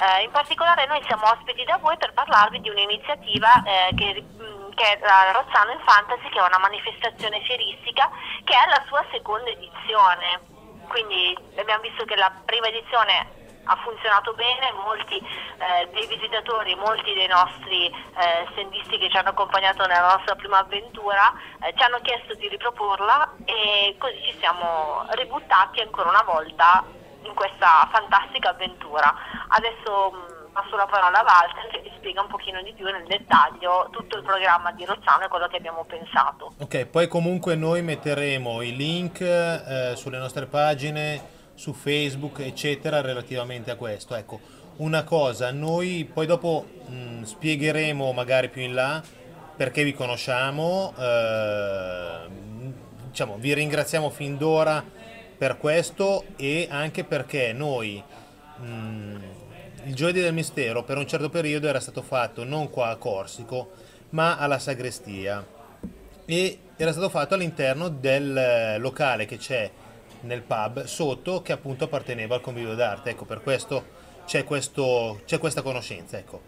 Eh, 0.00 0.22
in 0.22 0.30
particolare 0.30 0.86
noi 0.86 1.02
siamo 1.06 1.28
ospiti 1.28 1.64
da 1.64 1.76
voi 1.78 1.96
per 1.96 2.12
parlarvi 2.12 2.60
di 2.60 2.70
un'iniziativa 2.70 3.62
eh, 3.64 3.94
che, 3.96 4.22
mh, 4.22 4.74
che 4.74 4.92
è 4.92 4.98
la 5.00 5.32
Rozzano 5.32 5.72
in 5.72 5.80
Fantasy, 5.84 6.28
che 6.28 6.38
è 6.38 6.46
una 6.46 6.58
manifestazione 6.58 7.40
fieristica 7.42 8.08
che 8.44 8.54
è 8.54 8.68
la 8.68 8.82
sua 8.86 9.04
seconda 9.10 9.50
edizione. 9.50 10.40
Quindi 10.88 11.36
abbiamo 11.58 11.82
visto 11.82 12.04
che 12.04 12.16
la 12.16 12.32
prima 12.44 12.68
edizione 12.68 13.37
ha 13.64 13.76
funzionato 13.84 14.32
bene, 14.34 14.72
molti 14.84 15.16
eh, 15.18 15.88
dei 15.92 16.06
visitatori, 16.06 16.74
molti 16.74 17.12
dei 17.12 17.26
nostri 17.26 17.86
eh, 17.86 18.46
sendisti 18.54 18.98
che 18.98 19.10
ci 19.10 19.16
hanno 19.16 19.30
accompagnato 19.30 19.84
nella 19.86 20.14
nostra 20.16 20.34
prima 20.36 20.58
avventura 20.58 21.32
eh, 21.60 21.74
ci 21.76 21.82
hanno 21.82 22.00
chiesto 22.00 22.34
di 22.34 22.48
riproporla 22.48 23.34
e 23.44 23.96
così 23.98 24.20
ci 24.22 24.36
siamo 24.38 25.04
ributtati 25.10 25.80
ancora 25.80 26.08
una 26.08 26.22
volta 26.22 26.84
in 27.22 27.34
questa 27.34 27.88
fantastica 27.92 28.50
avventura. 28.50 29.14
Adesso 29.48 30.10
mh, 30.12 30.52
passo 30.52 30.76
la 30.76 30.86
parola 30.86 31.18
a 31.18 31.24
Walter 31.24 31.70
che 31.70 31.80
vi 31.80 31.92
spiega 31.96 32.22
un 32.22 32.28
pochino 32.28 32.62
di 32.62 32.72
più 32.72 32.84
nel 32.86 33.04
dettaglio 33.06 33.88
tutto 33.90 34.16
il 34.16 34.22
programma 34.22 34.72
di 34.72 34.84
Rozzano 34.84 35.24
e 35.24 35.28
quello 35.28 35.46
che 35.48 35.56
abbiamo 35.56 35.84
pensato. 35.84 36.52
Ok, 36.58 36.86
poi 36.86 37.06
comunque 37.08 37.54
noi 37.54 37.82
metteremo 37.82 38.62
i 38.62 38.74
link 38.74 39.20
eh, 39.20 39.92
sulle 39.96 40.18
nostre 40.18 40.46
pagine 40.46 41.36
su 41.58 41.72
Facebook, 41.72 42.38
eccetera, 42.38 43.00
relativamente 43.00 43.72
a 43.72 43.74
questo. 43.74 44.14
Ecco, 44.14 44.38
una 44.76 45.02
cosa, 45.02 45.50
noi 45.50 46.08
poi 46.10 46.24
dopo 46.24 46.64
mh, 46.86 47.22
spiegheremo 47.24 48.12
magari 48.12 48.48
più 48.48 48.62
in 48.62 48.74
là 48.74 49.02
perché 49.56 49.82
vi 49.82 49.92
conosciamo, 49.92 50.94
eh, 50.96 52.28
diciamo, 53.08 53.38
vi 53.38 53.54
ringraziamo 53.54 54.08
fin 54.08 54.38
d'ora 54.38 54.84
per 55.36 55.58
questo 55.58 56.26
e 56.36 56.68
anche 56.70 57.02
perché 57.02 57.52
noi 57.52 58.00
mh, 58.58 59.16
il 59.86 59.94
Giovedì 59.96 60.20
del 60.20 60.34
Mistero 60.34 60.84
per 60.84 60.96
un 60.96 61.08
certo 61.08 61.28
periodo 61.28 61.66
era 61.66 61.80
stato 61.80 62.02
fatto 62.02 62.44
non 62.44 62.70
qua 62.70 62.90
a 62.90 62.96
Corsico 62.96 63.70
ma 64.10 64.36
alla 64.36 64.58
sagrestia 64.60 65.44
e 66.24 66.58
era 66.76 66.92
stato 66.92 67.08
fatto 67.08 67.34
all'interno 67.34 67.88
del 67.88 68.76
locale 68.78 69.26
che 69.26 69.38
c'è 69.38 69.70
nel 70.20 70.42
pub 70.42 70.84
sotto 70.84 71.42
che 71.42 71.52
appunto 71.52 71.84
apparteneva 71.84 72.34
al 72.34 72.40
convivio 72.40 72.74
d'arte. 72.74 73.10
Ecco, 73.10 73.24
per 73.24 73.42
questo 73.42 73.84
c'è, 74.26 74.44
questo, 74.44 75.20
c'è 75.24 75.38
questa 75.38 75.62
conoscenza. 75.62 76.18
Ecco. 76.18 76.40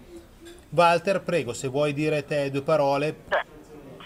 Walter, 0.70 1.22
prego, 1.22 1.52
se 1.52 1.68
vuoi 1.68 1.92
dire 1.92 2.24
te 2.24 2.50
due 2.50 2.62
parole. 2.62 3.12
Beh, 3.12 3.44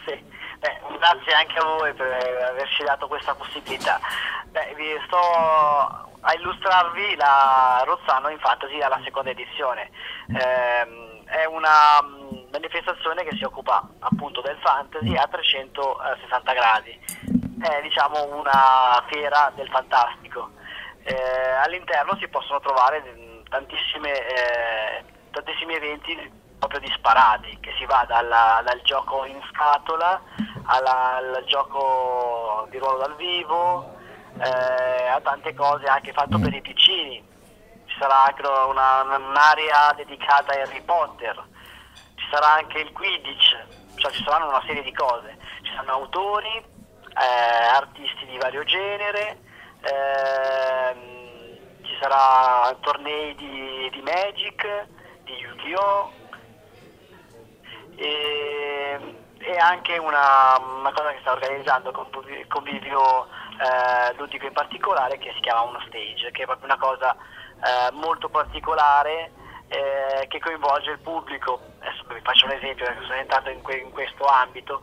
sì. 0.07 0.25
Beh, 0.59 0.81
grazie 0.99 1.33
anche 1.35 1.59
a 1.59 1.65
voi 1.65 1.93
per 1.93 2.07
averci 2.51 2.85
dato 2.85 3.07
questa 3.07 3.35
possibilità. 3.35 4.01
Beh, 4.51 4.75
vi 4.77 4.87
sto 5.07 5.19
a 5.19 6.35
illustrarvi 6.39 7.17
la 7.17 7.83
Rozzano 7.85 8.29
in 8.29 8.39
Fantasy 8.39 8.81
alla 8.81 9.01
seconda 9.05 9.31
edizione. 9.31 9.91
Eh, 10.29 11.13
è 11.27 11.45
una 11.47 12.01
manifestazione 12.51 13.25
che 13.25 13.37
si 13.37 13.45
occupa 13.45 13.87
appunto 13.99 14.41
del 14.41 14.57
fantasy 14.63 15.17
a 15.17 15.27
360 15.27 16.53
gradi 16.53 16.99
è 17.65 17.81
diciamo, 17.81 18.25
una 18.37 19.03
fiera 19.11 19.51
del 19.55 19.69
fantastico. 19.69 20.51
Eh, 21.03 21.51
all'interno 21.63 22.17
si 22.19 22.29
possono 22.29 22.61
trovare 22.61 23.03
eh, 23.05 23.43
tantissimi 23.49 25.75
eventi 25.75 26.43
proprio 26.59 26.81
disparati, 26.81 27.59
che 27.61 27.73
si 27.79 27.87
va 27.87 28.05
dalla, 28.07 28.63
dal 28.65 28.81
gioco 28.83 29.25
in 29.25 29.41
scatola 29.51 30.21
alla, 30.67 31.17
al 31.17 31.45
gioco 31.47 32.67
di 32.71 32.79
ruolo 32.79 32.99
dal 32.99 33.17
vivo, 33.17 33.97
eh, 34.41 35.09
a 35.09 35.21
tante 35.21 35.55
cose 35.55 35.87
anche 35.87 36.13
fatto 36.13 36.39
per 36.39 36.53
i 36.53 36.61
piccini. 36.61 37.33
Ci 37.87 37.97
sarà 37.99 38.25
anche 38.25 38.47
una, 38.47 39.03
un'area 39.03 39.93
dedicata 39.95 40.53
a 40.53 40.61
Harry 40.61 40.83
Potter, 40.83 41.43
ci 42.15 42.27
sarà 42.31 42.55
anche 42.55 42.79
il 42.79 42.93
Quidditch, 42.93 43.57
cioè 43.97 44.11
ci 44.11 44.23
saranno 44.23 44.49
una 44.49 44.63
serie 44.67 44.83
di 44.83 44.93
cose. 44.93 45.37
Ci 45.63 45.71
saranno 45.71 45.93
autori, 45.93 46.73
eh, 47.15 47.67
artisti 47.67 48.27
di 48.27 48.39
vario 48.39 48.65
genere, 48.65 49.39
ehm, 49.83 51.59
ci 51.83 51.97
saranno 52.01 52.79
tornei 52.81 53.35
di, 53.37 53.91
di, 53.91 54.03
Magic, 54.03 54.87
di 55.25 55.33
Yu-Gi-Oh! 55.33 56.13
E, 57.97 58.99
e 59.39 59.57
anche 59.59 59.99
una, 59.99 60.59
una, 60.59 60.93
cosa 60.93 61.13
che 61.13 61.19
sta 61.21 61.33
organizzando 61.33 61.93
con 61.93 62.09
Convivio 62.49 63.27
eh, 63.27 64.15
Ludico 64.17 64.47
in 64.47 64.53
particolare 64.53 65.19
che 65.19 65.33
si 65.35 65.41
chiama 65.41 65.63
Uno 65.63 65.81
Stage, 65.87 66.31
che 66.33 66.43
è 66.43 66.47
proprio 66.47 66.67
una 66.67 66.79
cosa 66.79 67.15
eh, 67.15 67.93
molto 67.93 68.29
particolare 68.29 69.31
eh, 69.69 70.27
che 70.29 70.41
coinvolge 70.41 70.93
il 70.93 70.99
pubblico. 70.99 71.61
Adesso 71.81 72.05
vi 72.09 72.21
faccio 72.23 72.47
un 72.47 72.53
esempio 72.53 72.87
sono 73.03 73.15
entrato 73.15 73.51
in, 73.51 73.63
que- 73.63 73.79
in 73.79 73.91
questo 73.91 74.25
ambito 74.25 74.83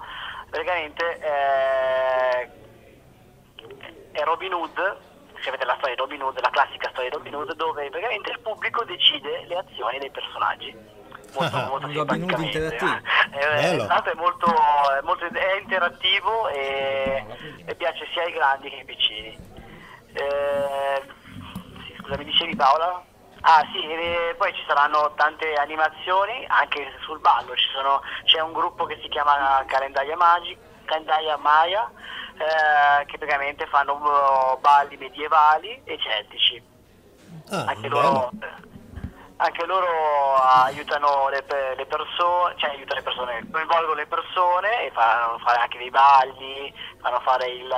praticamente 0.52 1.18
eh, 1.20 2.50
è 4.12 4.24
Robin 4.24 4.54
Hood, 4.54 4.98
se 5.40 5.48
avete 5.48 5.66
la 5.66 5.76
storia 5.78 5.96
di 5.96 6.02
Robin 6.02 6.22
Hood, 6.22 6.40
la 6.42 6.50
classica 6.50 6.90
storia 6.90 7.10
di 7.10 7.16
Robin 7.16 7.36
Hood, 7.36 7.56
dove 7.56 7.90
praticamente 7.90 8.32
il 8.32 8.40
pubblico 8.42 8.84
decide 8.84 9.46
le 9.48 9.58
azioni 9.58 9.98
dei 9.98 10.12
personaggi. 10.12 10.76
Molto, 11.32 11.58
molto 11.70 11.88
Robin 11.94 12.24
Hood 12.24 12.40
interattivo. 12.40 13.00
Eh, 13.32 13.78
è, 13.78 13.88
molto, 14.16 14.50
è, 14.52 15.02
molto, 15.04 15.26
è 15.26 15.58
interattivo 15.62 16.50
e, 16.50 17.26
e, 17.64 17.76
piace 17.76 18.06
sia 18.12 18.24
ai 18.24 18.34
grandi 18.34 18.70
che 18.70 18.76
ai 18.76 18.84
piccini. 18.84 19.38
Eh, 20.12 21.02
sì, 21.86 21.96
scusa, 21.98 22.18
mi 22.18 22.26
dicevi 22.26 22.58
Paola? 22.58 23.02
Ah 23.42 23.66
sì, 23.72 23.84
e 23.84 24.36
poi 24.38 24.54
ci 24.54 24.64
saranno 24.68 25.14
tante 25.16 25.54
animazioni 25.56 26.46
anche 26.48 26.94
sul 27.02 27.20
ballo, 27.20 27.54
sono, 27.74 28.02
c'è 28.24 28.40
un 28.40 28.54
gruppo 28.54 28.86
che 28.86 29.00
si 29.02 29.10
chiama 29.10 29.64
Calendaria 29.66 30.16
Magic, 30.16 30.58
Calendaria 30.86 31.38
Maya, 31.38 31.90
eh, 32.38 33.06
che 33.06 33.18
praticamente 33.18 33.66
fanno 33.66 33.96
uh, 33.96 34.60
balli 34.60 34.96
medievali 34.98 35.82
e 35.84 35.98
celtici. 35.98 36.62
Ah, 37.50 37.66
anche, 37.66 37.88
loro, 37.88 38.30
anche, 39.38 39.66
loro, 39.66 40.36
aiutano 40.36 41.30
le, 41.30 41.44
le 41.76 41.86
persone, 41.88 42.54
cioè 42.58 42.70
aiutano 42.70 43.00
le 43.00 43.04
persone, 43.04 43.48
coinvolgono 43.52 43.96
le 43.96 44.08
persone 44.08 44.86
e 44.86 44.92
fanno 44.92 45.40
fare 45.40 45.62
anche 45.62 45.80
dei 45.80 45.90
balli, 45.90 46.74
fanno 47.02 47.20
fare 47.22 47.48
il 47.48 47.74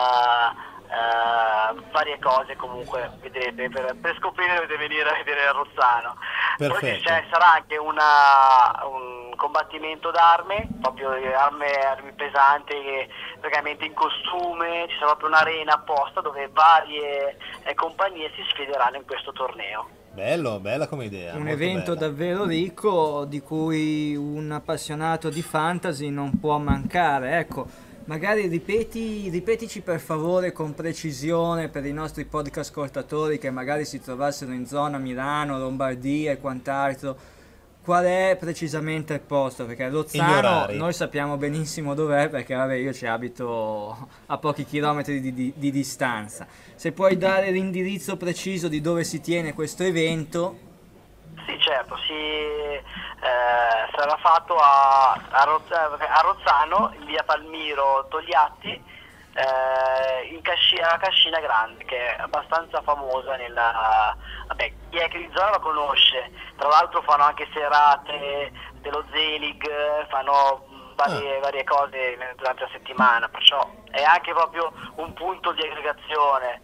Uh, 0.93 1.81
varie 1.91 2.19
cose 2.19 2.55
comunque 2.55 3.09
vedrete 3.19 3.67
per, 3.69 3.95
per, 3.99 4.15
scoprire 4.19 4.55
dovete 4.55 4.77
venire 4.77 5.09
a 5.09 5.23
vedere 5.23 5.51
Rozzano 5.51 6.17
poi 6.57 7.01
cioè, 7.01 7.25
sarà 7.31 7.53
anche 7.53 7.77
una, 7.77 8.85
un 8.85 9.33
combattimento 9.35 10.11
d'arme 10.11 10.67
proprio 10.81 11.09
arme, 11.09 11.71
armi 11.71 12.11
pesanti 12.11 12.75
praticamente 13.39 13.85
in 13.85 13.93
costume 13.93 14.85
ci 14.89 14.95
sarà 14.99 15.15
proprio 15.15 15.29
un'arena 15.29 15.73
apposta 15.73 16.21
dove 16.21 16.47
varie 16.53 17.37
eh, 17.63 17.73
compagnie 17.73 18.31
si 18.35 18.43
sfideranno 18.49 18.97
in 18.97 19.05
questo 19.05 19.31
torneo 19.31 20.01
Bello, 20.13 20.59
bella 20.59 20.87
come 20.87 21.05
idea. 21.05 21.33
Un 21.33 21.47
evento 21.47 21.95
bella. 21.95 22.05
davvero 22.07 22.45
ricco 22.45 23.25
di 23.25 23.41
cui 23.41 24.15
un 24.15 24.51
appassionato 24.51 25.29
di 25.29 25.41
fantasy 25.41 26.09
non 26.09 26.39
può 26.39 26.59
mancare. 26.59 27.39
Ecco, 27.39 27.65
Magari 28.05 28.47
ripeti, 28.47 29.29
ripetici 29.29 29.79
per 29.79 30.01
favore 30.01 30.51
con 30.51 30.73
precisione 30.73 31.69
per 31.69 31.85
i 31.85 31.93
nostri 31.93 32.25
podcast 32.25 32.69
ascoltatori 32.69 33.37
che 33.37 33.49
magari 33.49 33.85
si 33.85 34.01
trovassero 34.01 34.51
in 34.51 34.65
zona 34.65 34.97
Milano, 34.97 35.57
Lombardia 35.57 36.31
e 36.31 36.37
quant'altro. 36.37 37.17
Qual 37.81 38.03
è 38.03 38.35
precisamente 38.37 39.13
il 39.13 39.21
posto? 39.21 39.65
Perché 39.65 39.87
Rozzano 39.87 40.67
noi 40.73 40.91
sappiamo 40.91 41.37
benissimo 41.37 41.93
dov'è 41.93 42.27
perché 42.27 42.55
vabbè, 42.55 42.73
io 42.73 42.91
ci 42.91 43.05
abito 43.05 44.09
a 44.25 44.37
pochi 44.37 44.65
chilometri 44.65 45.21
di, 45.21 45.33
di, 45.33 45.53
di 45.55 45.71
distanza. 45.71 46.45
Se 46.75 46.91
puoi 46.91 47.15
dare 47.15 47.51
l'indirizzo 47.51 48.17
preciso 48.17 48.67
di 48.67 48.81
dove 48.81 49.05
si 49.05 49.21
tiene 49.21 49.53
questo 49.53 49.83
evento. 49.83 50.71
Sì, 51.45 51.59
certo, 51.59 51.97
si, 51.97 52.13
eh, 52.13 52.83
sarà 53.95 54.17
fatto 54.17 54.55
a, 54.55 55.11
a, 55.11 55.43
Rozzano, 56.21 56.91
in 56.97 57.05
via 57.05 57.23
Palmiro 57.23 58.07
Togliatti, 58.09 58.71
eh, 59.33 60.27
in 60.27 60.41
Cascina, 60.41 60.97
Cascina 60.97 61.39
Grande, 61.39 61.83
che 61.85 62.15
è 62.15 62.21
abbastanza 62.21 62.81
famosa 62.81 63.35
nella... 63.35 64.15
Vabbè, 64.47 64.73
chi 64.89 64.97
è 64.97 65.07
che 65.09 65.17
di 65.17 65.31
zona 65.33 65.51
la 65.51 65.59
conosce, 65.59 66.31
tra 66.57 66.69
l'altro 66.69 67.01
fanno 67.01 67.23
anche 67.23 67.47
serate 67.51 68.51
dello 68.81 69.03
Zelig, 69.11 70.07
fanno 70.09 70.65
varie, 70.95 71.37
ah. 71.37 71.39
varie 71.39 71.63
cose 71.63 72.17
durante 72.35 72.63
la 72.63 72.69
settimana, 72.71 73.27
perciò 73.27 73.67
è 73.91 74.03
anche 74.03 74.31
proprio 74.33 74.71
un 74.95 75.13
punto 75.13 75.51
di 75.51 75.61
aggregazione. 75.61 76.61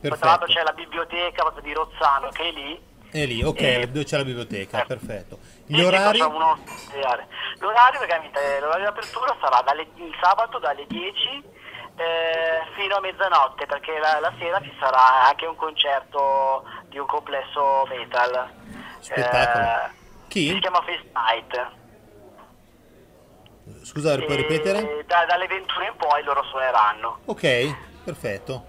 Perfetto. 0.00 0.16
Tra 0.16 0.28
l'altro 0.28 0.46
c'è 0.46 0.62
la 0.62 0.72
biblioteca 0.72 1.42
proprio 1.42 1.62
di 1.62 1.72
Rozzano 1.72 2.28
che 2.28 2.48
è 2.48 2.52
lì. 2.52 2.94
È 3.16 3.24
lì, 3.24 3.42
ok, 3.42 3.60
e... 3.62 3.88
dove 3.88 4.04
c'è 4.04 4.18
la 4.18 4.24
biblioteca, 4.24 4.82
eh. 4.82 4.86
perfetto. 4.86 5.38
Gli 5.64 5.80
orari? 5.80 6.18
L'orario, 6.18 7.98
l'orario 8.60 8.84
d'apertura 8.84 9.34
sarà 9.40 9.62
dalle, 9.62 9.88
il 9.94 10.14
sabato 10.20 10.58
dalle 10.58 10.86
10 10.86 11.14
eh, 11.96 12.60
fino 12.76 12.96
a 12.96 13.00
mezzanotte 13.00 13.64
perché 13.64 13.98
la, 13.98 14.20
la, 14.20 14.30
sera 14.38 14.60
ci 14.60 14.70
sarà 14.78 15.28
anche 15.28 15.46
un 15.46 15.56
concerto 15.56 16.64
di 16.88 16.98
un 16.98 17.06
complesso 17.06 17.86
metal. 17.88 18.50
Spettacolo. 18.98 19.64
Eh, 19.64 19.90
Chi? 20.28 20.48
Si 20.48 20.58
chiama 20.58 20.82
Face 20.82 21.10
Night. 21.14 21.70
Scusa, 23.82 24.14
puoi 24.16 24.36
ripetere? 24.36 25.04
Da, 25.06 25.24
dalle 25.24 25.46
21 25.46 25.84
in 25.86 25.96
poi 25.96 26.22
loro 26.22 26.42
suoneranno. 26.44 27.20
Ok, 27.24 28.02
perfetto. 28.04 28.66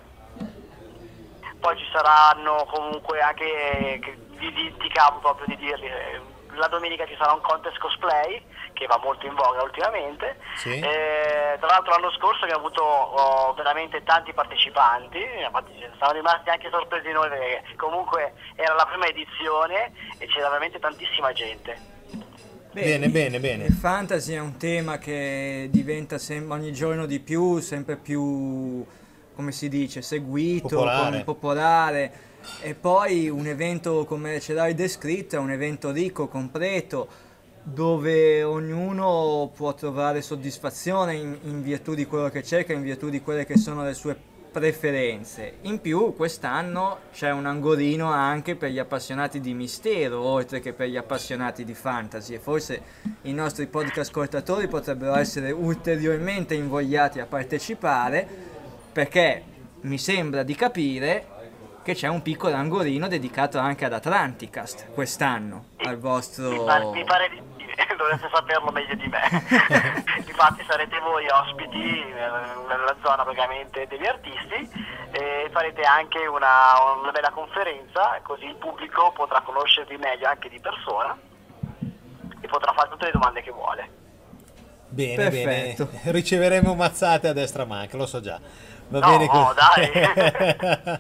poi 1.60 1.78
ci 1.78 1.86
saranno 1.92 2.66
comunque 2.72 3.20
anche, 3.20 4.00
che 4.38 4.46
vi 4.46 4.54
dimenticavo 4.54 5.20
proprio 5.20 5.48
di 5.48 5.58
dirli, 5.58 5.88
eh, 5.88 6.22
la 6.56 6.68
domenica 6.68 7.06
ci 7.06 7.16
sarà 7.18 7.34
un 7.34 7.42
contest 7.42 7.78
cosplay 7.78 8.42
che 8.74 8.86
va 8.88 9.00
molto 9.04 9.26
in 9.26 9.36
voga 9.36 9.64
ultimamente. 9.64 10.38
Sì. 10.56 10.80
Eh, 10.80 11.58
tra 11.60 11.68
l'altro 11.68 11.92
l'anno 11.92 12.12
scorso 12.12 12.44
abbiamo 12.44 12.66
avuto 12.66 12.84
oh, 12.84 13.54
veramente 13.54 14.04
tanti 14.04 14.34
partecipanti, 14.34 15.20
infatti 15.44 15.72
siamo 15.98 16.14
rimasti 16.14 16.50
anche 16.50 16.70
sorpresi 16.70 17.12
noi 17.12 17.30
perché 17.30 17.64
comunque 17.76 18.34
era 18.56 18.74
la 18.74 18.86
prima 18.86 19.06
edizione 19.08 19.92
e 20.18 20.28
c'era 20.28 20.50
veramente 20.50 20.80
tantissima 20.80 21.32
gente. 21.34 21.96
Bene, 22.72 23.10
bene, 23.10 23.40
bene. 23.40 23.66
Il 23.66 23.74
fantasy 23.74 24.36
è 24.36 24.40
un 24.40 24.58
tema 24.58 25.00
che 25.00 25.68
diventa 25.72 26.20
sem- 26.20 26.52
ogni 26.52 26.72
giorno 26.74 27.08
di 27.08 27.20
più, 27.20 27.60
sempre 27.60 27.96
più, 27.96 28.86
come 29.34 29.52
si 29.52 29.68
dice, 29.68 30.04
seguito, 30.04 30.68
Popolare. 30.68 31.24
popolare. 31.24 32.12
E 32.62 32.74
poi 32.74 33.30
un 33.30 33.48
evento 33.48 34.06
come 34.06 34.40
ce 34.40 34.54
l'hai 34.54 34.74
descritto, 34.74 35.36
è 35.36 35.40
un 35.40 35.52
evento 35.52 35.92
ricco, 35.92 36.28
completo, 36.28 37.08
dove 37.64 38.44
ognuno 38.44 39.52
può 39.54 39.74
trovare 39.74 40.22
soddisfazione 40.22 41.16
in, 41.16 41.38
in 41.44 41.62
virtù 41.62 41.94
di 41.94 42.06
quello 42.06 42.30
che 42.30 42.44
cerca, 42.44 42.74
in 42.74 42.82
virtù 42.82 43.10
di 43.10 43.22
quelle 43.22 43.46
che 43.46 43.58
sono 43.58 43.84
le 43.84 43.94
sue 43.94 44.18
preferenze. 44.52 45.58
In 45.62 45.82
più 45.82 46.16
quest'anno 46.16 47.00
c'è 47.14 47.32
un 47.32 47.46
angolino 47.46 48.12
anche 48.12 48.56
per 48.56 48.72
gli 48.72 48.80
appassionati 48.80 49.40
di 49.40 49.54
mistero, 49.54 50.22
oltre 50.22 50.60
che 50.60 50.74
per 50.74 50.88
gli 50.88 50.98
appassionati 50.98 51.64
di 51.64 51.76
fantasy 51.76 52.34
e 52.34 52.40
forse 52.40 52.82
i 53.24 53.34
nostri 53.34 53.68
podcast 53.68 54.10
ascoltatori 54.10 54.68
potrebbero 54.68 55.16
essere 55.16 55.52
ulteriormente 55.52 56.56
invogliati 56.56 57.20
a 57.20 57.26
partecipare 57.26 58.28
perché 58.92 59.44
mi 59.82 60.00
sembra 60.00 60.42
di 60.42 60.56
capire 60.56 61.26
che 61.88 61.94
c'è 61.94 62.10
un 62.10 62.22
piccolo 62.22 62.54
angolino 62.54 63.08
dedicato 63.08 63.60
anche 63.60 63.86
ad 63.86 63.94
Atlanticast 63.94 64.92
quest'anno, 64.94 65.68
al 65.86 65.96
Mi 65.96 66.02
vostro... 66.02 66.66
pare, 66.66 66.84
mi 66.88 67.06
pare 67.06 67.30
di 67.30 67.42
dovreste 67.96 68.28
saperlo 68.30 68.72
meglio 68.72 68.94
di 68.96 69.08
me. 69.08 69.22
Infatti 70.28 70.66
sarete 70.68 71.00
voi 71.00 71.26
ospiti 71.30 72.04
nella 72.12 72.94
zona 73.02 73.24
praticamente 73.24 73.88
degli 73.88 74.06
artisti 74.06 74.70
e 75.12 75.50
farete 75.54 75.84
anche 75.84 76.28
una, 76.28 76.76
una 77.00 77.12
bella 77.12 77.30
conferenza, 77.30 78.20
così 78.22 78.48
il 78.48 78.56
pubblico 78.56 79.14
potrà 79.16 79.40
conoscervi 79.40 79.96
meglio 79.96 80.28
anche 80.28 80.50
di 80.50 80.60
persona 80.60 81.18
e 82.42 82.48
potrà 82.50 82.74
fare 82.74 82.90
tutte 82.90 83.06
le 83.06 83.12
domande 83.12 83.42
che 83.42 83.52
vuole. 83.52 83.90
Bene, 84.90 85.16
Perfetto. 85.30 85.86
bene. 85.86 86.02
Riceveremo 86.12 86.76
mazzate 86.76 87.30
a 87.30 87.34
destra 87.34 87.64
manca, 87.64 87.96
lo 87.96 88.06
so 88.06 88.20
già. 88.20 88.38
Va 88.90 89.00
No, 89.00 89.08
bene 89.08 89.26
no, 89.26 89.54
così. 89.54 89.92
dai. 89.92 91.00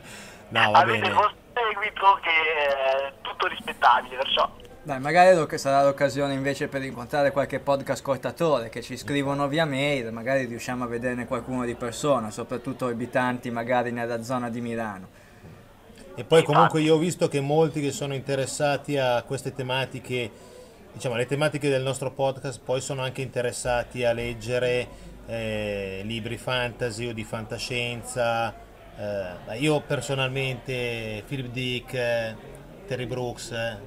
No, 0.50 0.72
va 0.72 0.80
Avete 0.80 1.00
bene. 1.00 1.16
seguito 1.54 2.20
che 2.22 2.30
è 2.30 3.13
tutto 3.22 3.48
rispettabile, 3.48 4.16
perciò. 4.16 4.50
Dai, 4.88 5.01
magari 5.01 5.58
sarà 5.58 5.84
l'occasione 5.84 6.34
invece 6.34 6.70
per 6.70 6.82
incontrare 6.82 7.32
qualche 7.32 7.60
podcast 7.60 8.00
ascoltatore 8.00 8.70
che 8.70 8.82
ci 8.82 8.96
scrivono 8.96 9.50
via 9.50 9.66
mail, 9.66 10.13
magari 10.13 10.46
riusciamo 10.46 10.86
a 10.86 10.88
vederne 10.88 11.27
qualcuno 11.27 11.66
di 11.66 11.75
persona, 11.75 12.32
soprattutto 12.32 12.88
abitanti 12.88 13.51
magari 13.51 13.92
nella 13.92 14.24
zona 14.24 14.50
di 14.50 14.62
Milano. 14.62 15.10
E 16.16 16.24
poi 16.24 16.42
comunque 16.44 16.80
io 16.80 16.96
ho 16.96 16.98
visto 16.98 17.27
che 17.27 17.42
molti 17.42 17.82
che 17.82 17.92
sono 17.92 18.16
interessati 18.16 18.98
a 18.98 19.22
queste 19.24 19.54
tematiche, 19.54 20.32
diciamo 20.94 21.16
le 21.16 21.25
tematiche 21.25 21.68
del 21.68 21.84
nostro 21.84 22.12
podcast, 22.12 22.62
poi 22.63 22.80
sono 22.80 23.01
anche 23.01 23.22
interessati 23.22 24.06
a 24.06 24.13
leggere 24.13 24.88
eh, 25.27 26.01
libri 26.06 26.38
fantasy 26.38 27.10
o 27.10 27.13
di 27.13 27.25
fantascienza. 27.25 28.56
Eh, 29.00 29.58
io 29.60 29.80
personalmente 29.82 31.24
Philip 31.27 31.48
Dick, 31.51 31.94
eh, 31.94 32.36
Terry 32.88 33.06
Brooks, 33.06 33.51
eh, 33.51 33.77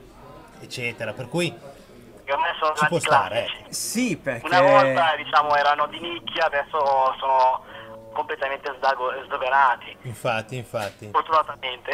eccetera, 0.61 1.13
per 1.13 1.29
cui 1.29 1.51
Per 1.51 2.37
me 2.37 2.55
sono 2.61 2.75
ci 2.77 2.87
può 2.87 2.99
stare. 3.01 3.47
ecco. 3.47 3.73
Sì, 3.73 4.17
perché... 4.17 4.47
Una 4.47 4.61
volta 4.63 5.17
diciamo 5.17 5.57
erano 5.57 5.87
di 5.89 5.99
nicchia, 5.99 6.47
adesso 6.47 6.79
sono 7.19 7.65
completamente 8.13 8.73
sdago- 8.77 9.13
sdoganati, 9.25 9.97
Infatti, 10.03 10.57
infatti, 10.57 11.09
fortunatamente. 11.11 11.91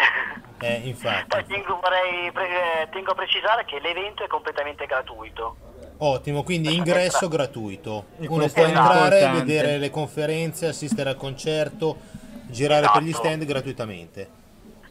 eh, 0.61 0.81
infatti. 0.85 1.25
Poi 1.29 1.45
tengo, 1.49 1.79
vorrei 1.81 2.31
pre- 2.33 2.83
eh, 2.83 2.89
tengo 2.91 3.13
a 3.13 3.15
precisare 3.15 3.65
che 3.65 3.79
l'evento 3.81 4.25
è 4.25 4.27
completamente 4.27 4.85
gratuito. 4.87 5.57
Ottimo, 5.99 6.43
quindi 6.43 6.75
ingresso 6.75 7.29
gratuito. 7.29 8.07
Uno 8.19 8.47
può 8.49 8.65
entrare, 8.65 9.21
importante. 9.21 9.39
vedere 9.45 9.79
le 9.79 9.89
conferenze, 9.91 10.67
assistere 10.67 11.09
al 11.11 11.17
concerto, 11.17 11.97
girare 12.47 12.89
per 12.93 13.03
gli 13.03 13.09
Esatto. 13.09 13.25
stand 13.25 13.45
gratuitamente. 13.45 14.29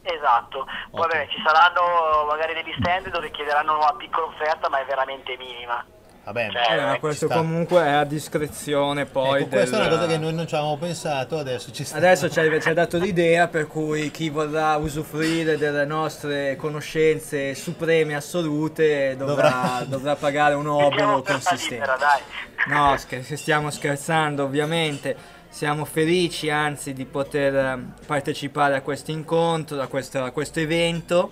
Esatto, 0.08 0.66
poi 0.92 1.02
Ottimo. 1.02 1.02
vabbè, 1.02 1.28
ci 1.30 1.42
saranno 1.44 2.26
magari 2.28 2.54
degli 2.54 2.74
stand 2.80 3.10
dove 3.10 3.32
chiederanno 3.32 3.76
una 3.78 3.94
piccola 3.98 4.28
offerta 4.28 4.70
ma 4.70 4.80
è 4.80 4.86
veramente 4.86 5.36
minima. 5.38 5.84
Vabbè, 6.26 6.50
Cioè, 6.52 6.78
Eh, 6.78 6.82
ma 6.82 6.98
questo 7.00 7.28
comunque 7.28 7.84
è 7.84 7.92
a 7.92 8.04
discrezione 8.04 9.06
poi 9.06 9.42
Ecco, 9.42 9.50
questa 9.50 9.76
è 9.76 9.80
una 9.80 9.90
del- 9.90 9.98
cosa 10.00 10.10
che 10.12 10.18
noi 10.18 10.34
non 10.34 10.48
ci 10.48 10.56
avevamo 10.56 10.78
pensato, 10.78 11.38
adesso 11.38 11.72
ci 11.72 11.84
sta. 11.84 11.98
Adesso 11.98 12.30
ci 12.32 12.40
hai, 12.40 12.74
dato 12.74 12.98
l'idea 12.98 13.48
per 13.48 13.68
cui 13.68 14.10
chi 14.10 14.30
vorrà 14.30 14.76
usufruire 14.78 15.56
delle 15.58 15.86
nostre 15.86 16.56
conoscenze 16.56 17.54
supreme 17.54 18.16
assolute 18.16 19.16
dovrà, 19.18 19.50
Dovrà- 19.50 19.84
dovrà 19.90 20.16
pagare 20.16 20.56
un 20.56 20.66
obolo 20.68 21.22
per 21.22 21.34
consistente. 21.34 21.74
libera, 21.76 21.96
dai. 21.98 22.22
No, 22.68 22.98
scher- 22.98 23.34
stiamo 23.36 23.70
scherzando 23.70 24.44
ovviamente. 24.44 25.34
Siamo 25.56 25.86
felici 25.86 26.50
anzi 26.50 26.92
di 26.92 27.06
poter 27.06 27.56
eh, 27.56 27.80
partecipare 28.06 28.76
a 28.76 28.82
questo 28.82 29.12
incontro, 29.12 29.80
a 29.80 29.88
questo, 29.88 30.22
a 30.22 30.32
questo 30.32 30.60
evento, 30.60 31.32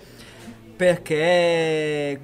perché 0.77 2.21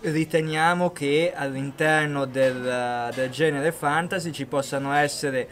riteniamo 0.00 0.90
che 0.92 1.34
all'interno 1.36 2.24
del, 2.24 3.10
del 3.14 3.28
genere 3.28 3.72
fantasy 3.72 4.32
ci 4.32 4.46
possano 4.46 4.94
essere 4.94 5.46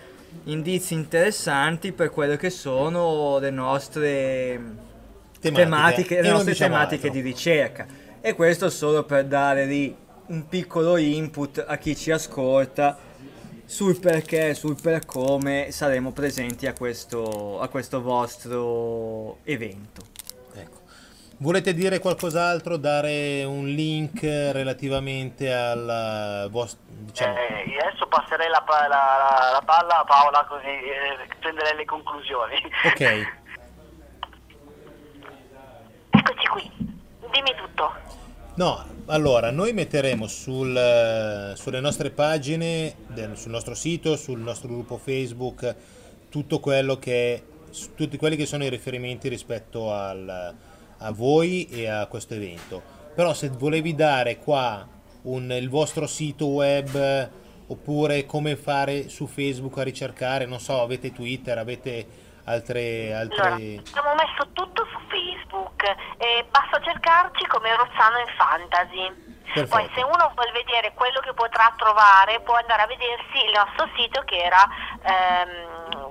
indizi 0.45 0.95
interessanti 0.95 1.93
per 1.93 2.09
quelle 2.09 2.39
che 2.39 2.49
sono 2.49 3.39
le 3.39 3.51
nostre 3.51 4.61
tematiche, 5.41 6.17
E 6.17 6.23
le 6.23 6.31
nostre 6.31 6.53
diciamo 6.53 6.73
tematiche 6.73 7.11
di 7.11 7.21
ricerca. 7.21 7.87
E 8.23 8.33
questo 8.33 8.71
solo 8.71 9.05
per 9.05 9.27
dare 9.27 9.67
lì 9.67 9.95
un 10.29 10.49
piccolo 10.49 10.97
input 10.97 11.63
a 11.69 11.77
chi 11.77 11.95
ci 11.95 12.11
ascolta 12.11 13.11
sul 13.65 13.99
perché, 13.99 14.55
sul 14.55 14.79
per 14.81 15.05
come 15.07 15.71
saremo 15.71 16.13
presenti 16.13 16.67
a 16.67 16.73
questo, 16.75 17.61
a 17.61 17.69
questo 17.69 18.03
vostro 18.03 19.39
evento. 19.45 20.03
Ecco. 20.55 20.81
Volete 21.39 21.73
dire 21.75 21.99
qualcos'altro? 21.99 22.77
Dare 22.77 23.43
un 23.45 23.67
link 23.67 24.23
relativamente 24.23 25.53
al 25.53 26.49
vostro... 26.51 26.81
Diciamo, 26.89 27.35
Eh, 27.37 27.65
io 27.69 27.81
adesso 27.81 28.07
passerei 28.07 28.49
la, 28.49 28.63
pa- 28.63 28.87
la- 28.87 29.51
la 29.53 29.63
palla 29.65 30.01
a 30.01 30.05
Paola 30.05 30.45
così 30.49 30.67
eh, 30.67 31.29
prenderei 31.41 31.77
le 31.77 31.85
conclusioni. 31.85 32.55
Ok, 32.85 33.41
Eccoci 36.15 36.47
qui, 36.49 36.71
dimmi 37.33 37.55
tutto. 37.57 37.93
No, 38.57 38.85
allora 39.07 39.51
noi 39.51 39.73
metteremo 39.73 40.27
sul, 40.27 40.77
eh, 40.77 41.53
sulle 41.57 41.81
nostre 41.81 42.11
pagine, 42.11 42.95
sul 43.35 43.51
nostro 43.51 43.75
sito, 43.75 44.17
sul 44.17 44.41
nostro 44.41 44.69
gruppo 44.69 44.99
Facebook, 44.99 45.75
tutto 46.29 46.61
quello 46.61 46.99
che 46.99 47.45
tutti 47.95 48.19
quelli 48.19 48.37
che 48.37 48.45
sono 48.45 48.65
i 48.65 48.69
riferimenti 48.69 49.29
rispetto 49.29 49.93
al- 49.95 50.55
a 50.99 51.11
voi 51.11 51.67
e 51.71 51.87
a 51.89 52.07
questo 52.07 52.35
evento. 52.35 52.83
Però 53.15 53.33
se 53.33 53.49
volevi 53.49 53.95
dare 53.95 54.39
qua 54.39 54.87
un- 55.23 55.53
il 55.53 55.71
vostro 55.71 56.07
sito 56.07 56.47
web 56.49 57.31
oppure 57.67 58.27
come 58.27 58.57
fare 58.57 59.09
su 59.09 59.27
Facebook 59.27 59.79
a 59.79 59.83
ricercare, 59.83 60.45
non 60.45 60.61
so, 60.61 60.83
avete 60.83 61.13
Twitter, 61.13 61.57
avete 61.57 62.07
altre... 62.45 63.15
Allora, 63.15 63.53
altre... 63.53 63.83
abbiamo 63.87 64.15
messo 64.15 64.49
tutto 64.53 64.87
su 64.91 64.99
Facebook 65.09 65.85
e 66.19 66.45
basta 66.51 66.81
cercarci 66.81 67.47
come 67.47 67.75
Rozzano 67.77 68.19
in 68.19 68.27
Fantasy. 68.37 69.31
Perfetto. 69.53 69.77
Poi 69.77 69.89
se 69.95 70.03
uno 70.03 70.33
vuole 70.35 70.51
vedere 70.53 70.93
quello 70.95 71.21
che 71.21 71.33
potrà 71.35 71.73
trovare 71.77 72.41
può 72.41 72.55
andare 72.55 72.83
a 72.83 72.87
vedersi 72.87 73.45
il 73.45 73.53
nostro 73.53 73.87
sito 73.95 74.23
che 74.25 74.39
era 74.39 74.67
ehm, 75.03 76.11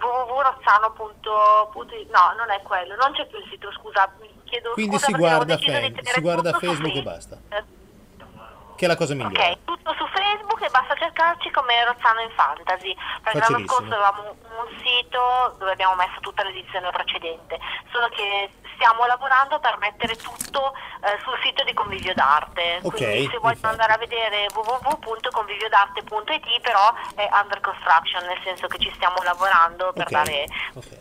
www.rozzano.it 0.00 2.10
no 2.10 2.32
non 2.36 2.50
è 2.50 2.60
quello, 2.62 2.96
non 2.96 3.12
c'è 3.12 3.26
più 3.26 3.38
il 3.38 3.46
sito 3.50 3.70
scusa, 3.72 4.10
mi 4.20 4.30
chiedo 4.44 4.72
Quindi 4.72 4.96
scusa 4.96 5.06
si 5.06 5.12
guarda 5.12 5.58
tenere 5.58 5.94
si 6.02 6.20
guarda 6.20 6.58
Facebook 6.58 6.94
e 6.94 7.02
basta. 7.02 7.38
Che 8.78 8.84
è 8.84 8.88
la 8.88 8.94
cosa 8.94 9.14
migliore. 9.14 9.34
Ok, 9.34 9.58
tutto 9.64 9.92
su 9.98 10.06
Facebook 10.06 10.62
e 10.62 10.70
basta 10.70 10.94
cercarci 10.94 11.50
come 11.50 11.82
Rozzano 11.82 12.20
in 12.20 12.30
Fantasy. 12.30 12.94
Perché 13.24 13.40
l'anno 13.40 13.66
scorso 13.66 13.90
avevamo 13.90 14.22
un, 14.30 14.36
sito 14.78 15.56
dove 15.58 15.72
abbiamo 15.72 15.96
messo 15.96 16.20
tutta 16.20 16.44
l'edizione 16.44 16.88
precedente, 16.90 17.58
solo 17.90 18.06
che 18.14 18.48
stiamo 18.78 19.04
lavorando 19.06 19.58
per 19.58 19.76
mettere 19.78 20.14
tutto 20.14 20.74
eh, 21.02 21.18
sul 21.26 21.36
sito 21.42 21.64
di 21.64 21.74
Convivio 21.74 22.14
d'Arte. 22.14 22.78
Ok, 22.82 22.94
Quindi 22.94 23.30
se 23.32 23.38
vogliono 23.38 23.70
andare 23.74 23.94
a 23.94 23.98
vedere 23.98 24.46
www.conviviodarte.it 24.54 26.60
però 26.62 26.94
è 27.16 27.28
under 27.34 27.58
construction, 27.58 28.26
nel 28.26 28.38
senso 28.44 28.68
che 28.68 28.78
ci 28.78 28.92
stiamo 28.94 29.20
lavorando 29.24 29.90
per 29.92 30.06
Ok, 30.06 30.12
dare 30.12 30.46
ok. 30.74 30.96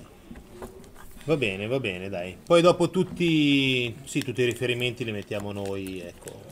Va 1.26 1.36
bene, 1.36 1.68
va 1.68 1.80
bene, 1.80 2.10
dai. 2.10 2.36
Poi 2.44 2.62
dopo 2.62 2.90
tutti, 2.90 3.96
sì, 4.06 4.24
tutti 4.24 4.42
i 4.42 4.46
riferimenti 4.46 5.04
li 5.04 5.12
mettiamo 5.12 5.52
noi, 5.52 6.02
ecco. 6.02 6.47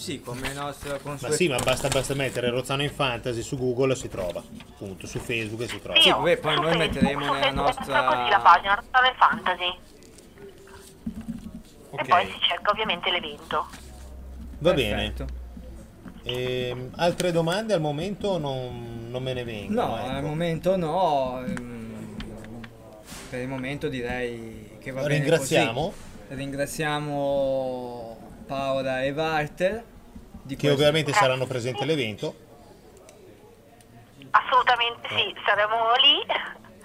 Sì, 0.00 0.20
come 0.22 0.52
nostra 0.54 0.92
Ma 0.92 0.98
consuetudine. 0.98 1.36
sì, 1.36 1.48
ma 1.48 1.58
basta, 1.62 1.88
basta 1.88 2.14
mettere 2.14 2.48
Rozzano 2.48 2.82
in 2.82 2.90
Fantasy 2.90 3.42
su 3.42 3.58
Google 3.58 3.94
si 3.94 4.08
trova, 4.08 4.42
appunto, 4.70 5.06
su 5.06 5.18
Facebook 5.18 5.68
si 5.68 5.78
trova. 5.80 6.00
Sì, 6.00 6.08
vabbè, 6.08 6.38
poi 6.38 6.54
su 6.54 6.60
noi 6.62 6.72
Facebook, 6.72 6.94
metteremo 7.02 7.24
nella 7.26 7.40
Facebook 7.40 7.66
nostra- 7.76 8.04
così 8.04 8.28
la 8.30 8.40
pagina, 8.40 8.74
Rottame 8.76 9.14
Fantasy. 9.18 9.78
Ok, 11.90 12.00
E 12.00 12.04
poi 12.06 12.26
si 12.26 12.38
cerca 12.40 12.70
ovviamente 12.70 13.10
l'evento. 13.10 13.66
va 14.60 14.72
bene. 14.72 15.12
Perfetto. 15.12 15.38
Ehm, 16.22 16.92
altre 16.96 17.30
domande 17.32 17.74
al 17.74 17.80
momento 17.82 18.38
non, 18.38 19.06
non 19.10 19.22
me 19.22 19.34
ne 19.34 19.44
vengono. 19.44 19.86
No, 19.86 19.98
ecco. 19.98 20.08
al 20.10 20.22
momento 20.22 20.76
no. 20.76 21.42
ehm, 21.44 22.16
Per 23.28 23.40
il 23.40 23.48
momento 23.48 23.88
direi 23.88 24.76
che 24.80 24.92
va 24.92 25.02
bene 25.02 25.14
Ringraziamo. 25.14 25.92
Ringraziamo 26.28 28.18
Paola 28.50 29.02
e 29.02 29.12
Walter. 29.12 29.84
Di 30.42 30.56
Che 30.56 30.66
questo- 30.66 30.74
ovviamente 30.82 31.12
saranno 31.12 31.46
presenti 31.46 31.82
all'evento. 31.84 32.34
Assolutamente 34.32 35.08
sì, 35.08 35.34
saremo 35.44 35.94
lì. 35.94 36.26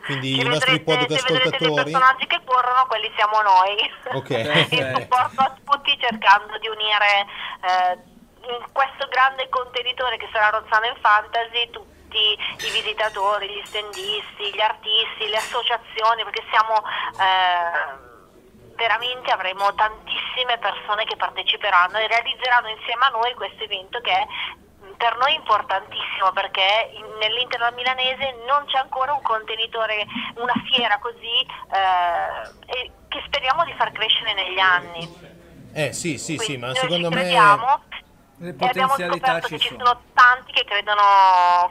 Quindi 0.05 0.33
Ci 0.35 0.41
i 0.41 0.43
nostri 0.43 0.77
vedrete- 0.77 0.83
podcast 0.85 1.25
se 1.25 1.33
vedrete 1.33 1.57
dei 1.57 1.67
ascoltatori- 1.67 1.91
personaggi 1.91 2.27
che 2.27 2.41
corrono, 2.45 2.85
quelli 2.85 3.11
siamo 3.17 3.41
noi. 3.41 3.73
Ok. 4.13 4.29
In 4.77 4.93
supporto 5.01 5.41
a 5.41 5.55
tutti 5.65 5.97
cercando 5.99 6.57
di 6.59 6.67
unire 6.67 7.25
eh, 7.65 7.97
in 8.45 8.61
questo 8.71 9.07
grande 9.09 9.49
contenitore 9.49 10.17
che 10.17 10.29
sarà 10.31 10.49
Rozzano 10.49 10.85
in 10.85 10.95
Fantasy 11.01 11.69
tutti 11.71 12.17
i 12.17 12.69
visitatori, 12.71 13.47
gli 13.49 13.65
stendisti, 13.65 14.53
gli 14.53 14.61
artisti, 14.61 15.25
le 15.27 15.37
associazioni, 15.37 16.21
perché 16.23 16.43
siamo 16.53 16.77
eh, 17.17 18.13
veramente 18.75 19.31
avremo 19.31 19.73
tantissime 19.75 20.57
persone 20.59 21.05
che 21.05 21.15
parteciperanno 21.15 21.97
e 21.97 22.07
realizzeranno 22.07 22.69
insieme 22.69 23.05
a 23.05 23.09
noi 23.09 23.33
questo 23.33 23.63
evento 23.63 23.99
che 24.01 24.11
è 24.11 24.25
mh, 24.25 24.91
per 24.97 25.17
noi 25.17 25.33
importantissimo 25.35 26.31
perché 26.33 26.91
in- 26.93 27.17
nell'Interland 27.19 27.75
milanese 27.75 28.35
non 28.47 28.65
c'è 28.65 28.77
ancora 28.77 29.13
un 29.13 29.21
contenitore, 29.21 30.05
una 30.35 30.53
fiera 30.71 30.97
così 30.99 31.41
eh, 31.71 32.77
e 32.77 32.91
che 33.07 33.23
speriamo 33.25 33.63
di 33.63 33.73
far 33.73 33.91
crescere 33.91 34.33
negli 34.33 34.59
anni. 34.59 35.33
Eh 35.73 35.91
sì, 35.93 36.17
sì, 36.17 36.37
sì, 36.37 36.45
Quindi 36.45 36.57
ma 36.57 36.67
noi 36.67 36.75
secondo 36.75 37.09
me... 37.09 37.15
crediamo 37.21 37.83
Le 38.37 38.49
e 38.49 38.65
abbiamo 38.67 38.93
scoperto 38.93 39.47
ci 39.47 39.53
che 39.53 39.59
ci 39.59 39.67
sono. 39.69 39.85
sono 39.85 40.01
tanti 40.13 40.51
che 40.51 40.65
credono 40.65 41.01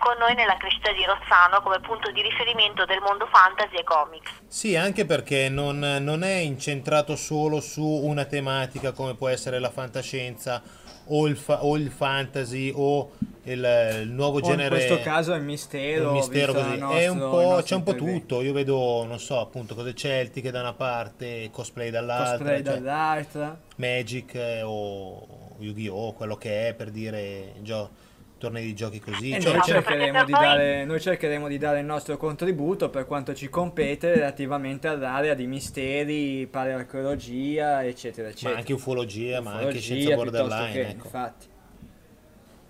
con 0.00 0.16
noi 0.18 0.34
nella 0.34 0.56
crescita 0.56 0.92
di 0.92 1.04
Rossano 1.04 1.60
come 1.62 1.78
punto 1.80 2.10
di 2.10 2.22
riferimento 2.22 2.86
del 2.86 3.00
mondo 3.00 3.26
fantasy 3.30 3.76
e 3.76 3.84
comics. 3.84 4.30
Sì, 4.48 4.74
anche 4.74 5.04
perché 5.04 5.50
non, 5.50 5.78
non 5.78 6.22
è 6.22 6.36
incentrato 6.36 7.16
solo 7.16 7.60
su 7.60 7.84
una 7.84 8.24
tematica 8.24 8.92
come 8.92 9.14
può 9.14 9.28
essere 9.28 9.58
la 9.58 9.70
fantascienza 9.70 10.62
o 11.08 11.26
il, 11.26 11.36
fa- 11.36 11.62
o 11.62 11.76
il 11.76 11.90
fantasy 11.90 12.72
o 12.74 13.10
il, 13.42 13.98
il 14.02 14.08
nuovo 14.08 14.36
O 14.36 14.38
in 14.38 14.44
genere. 14.46 14.68
questo 14.70 15.00
caso 15.02 15.34
il 15.34 15.42
mistero. 15.42 16.06
il 16.08 16.12
mistero 16.14 16.52
visto 16.54 16.66
così. 16.66 16.78
il 16.78 16.88
È 16.98 17.06
un 17.08 17.18
nostro- 17.18 17.30
po', 17.30 17.40
il 17.42 17.46
nostro 17.48 17.64
c'è 17.66 17.74
un 17.74 17.82
po' 17.82 17.94
tutto. 17.94 18.40
Io 18.40 18.52
vedo, 18.54 19.04
non 19.04 19.18
so, 19.20 19.38
appunto, 19.38 19.74
cose 19.74 19.94
celtiche 19.94 20.50
da 20.50 20.60
una 20.60 20.72
parte, 20.72 21.50
cosplay 21.52 21.90
dall'altra, 21.90 22.38
Cosplay 22.38 22.64
cioè, 22.64 22.74
dall'altra. 22.78 23.58
Magic 23.76 24.34
eh, 24.34 24.62
o 24.64 25.43
Yu-Gi-Oh! 25.58 26.12
quello 26.12 26.36
che 26.36 26.68
è 26.68 26.74
per 26.74 26.90
dire 26.90 27.54
gio- 27.60 27.90
tornei 28.38 28.64
di 28.64 28.74
giochi 28.74 29.00
così. 29.00 29.30
E 29.30 29.40
Cioè, 29.40 29.52
noi, 29.52 29.60
c'è- 29.62 29.72
cercheremo 29.72 30.24
di 30.24 30.32
dare, 30.32 30.84
noi 30.84 31.00
cercheremo 31.00 31.48
di 31.48 31.56
dare 31.56 31.78
il 31.78 31.84
nostro 31.86 32.16
contributo 32.18 32.90
per 32.90 33.06
quanto 33.06 33.32
ci 33.34 33.48
compete 33.48 34.12
relativamente 34.12 34.86
all'area 34.88 35.32
di 35.34 35.46
misteri, 35.46 36.46
palearcheologia, 36.46 37.84
eccetera, 37.84 38.26
ma 38.28 38.32
eccetera. 38.34 38.58
anche 38.58 38.72
ufologia, 38.74 39.40
ma 39.40 39.52
anche 39.52 39.64
Ufologia, 39.64 39.80
scienza 39.80 40.14
piuttosto 40.16 40.30
borderline. 40.46 40.72
che, 40.72 40.80
ecco. 40.90 41.04
infatti. 41.04 41.46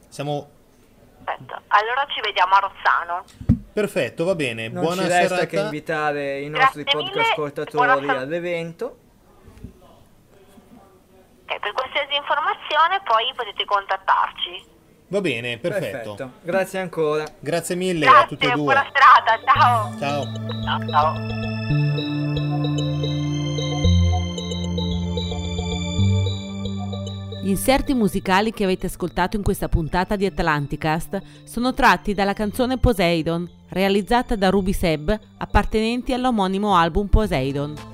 Siamo 0.08 0.48
Perfetto. 1.24 1.54
Allora 1.68 2.06
ci 2.14 2.20
vediamo 2.22 2.52
a 2.54 2.58
Rossano. 2.58 3.24
perfetto, 3.72 4.24
va 4.24 4.34
bene. 4.34 4.68
Non 4.68 4.82
Buona 4.84 5.02
ci 5.02 5.08
resta 5.08 5.26
serata. 5.36 5.46
che 5.46 5.58
invitare 5.58 6.40
i 6.40 6.48
nostri 6.50 6.84
podcast 6.84 7.30
ascoltatori 7.30 8.08
all'evento. 8.10 8.98
Ok, 11.46 11.60
per 11.60 11.72
qualsiasi 11.72 12.16
informazione 12.16 13.02
poi 13.04 13.32
potete 13.36 13.64
contattarci. 13.64 14.72
Va 15.08 15.20
bene, 15.20 15.58
perfetto. 15.58 16.16
Grazie 16.40 16.80
ancora. 16.80 17.24
Grazie 17.38 17.74
mille 17.76 18.06
a 18.06 18.26
tutti 18.26 18.44
e 18.44 18.48
Grazie, 18.48 18.54
due. 18.54 18.72
buona 18.72 18.90
serata, 18.90 19.38
ciao. 19.52 19.98
Ciao. 19.98 20.24
Ciao, 20.64 20.88
ciao. 20.88 21.42
Gli 27.42 27.50
inserti 27.50 27.92
musicali 27.92 28.52
che 28.52 28.64
avete 28.64 28.86
ascoltato 28.86 29.36
in 29.36 29.42
questa 29.42 29.68
puntata 29.68 30.16
di 30.16 30.24
Atlanticast 30.24 31.44
sono 31.44 31.74
tratti 31.74 32.14
dalla 32.14 32.32
canzone 32.32 32.78
Poseidon, 32.78 33.46
realizzata 33.68 34.34
da 34.34 34.48
Ruby 34.48 34.72
Seb, 34.72 35.14
appartenenti 35.36 36.14
all'omonimo 36.14 36.74
album 36.74 37.08
Poseidon. 37.08 37.93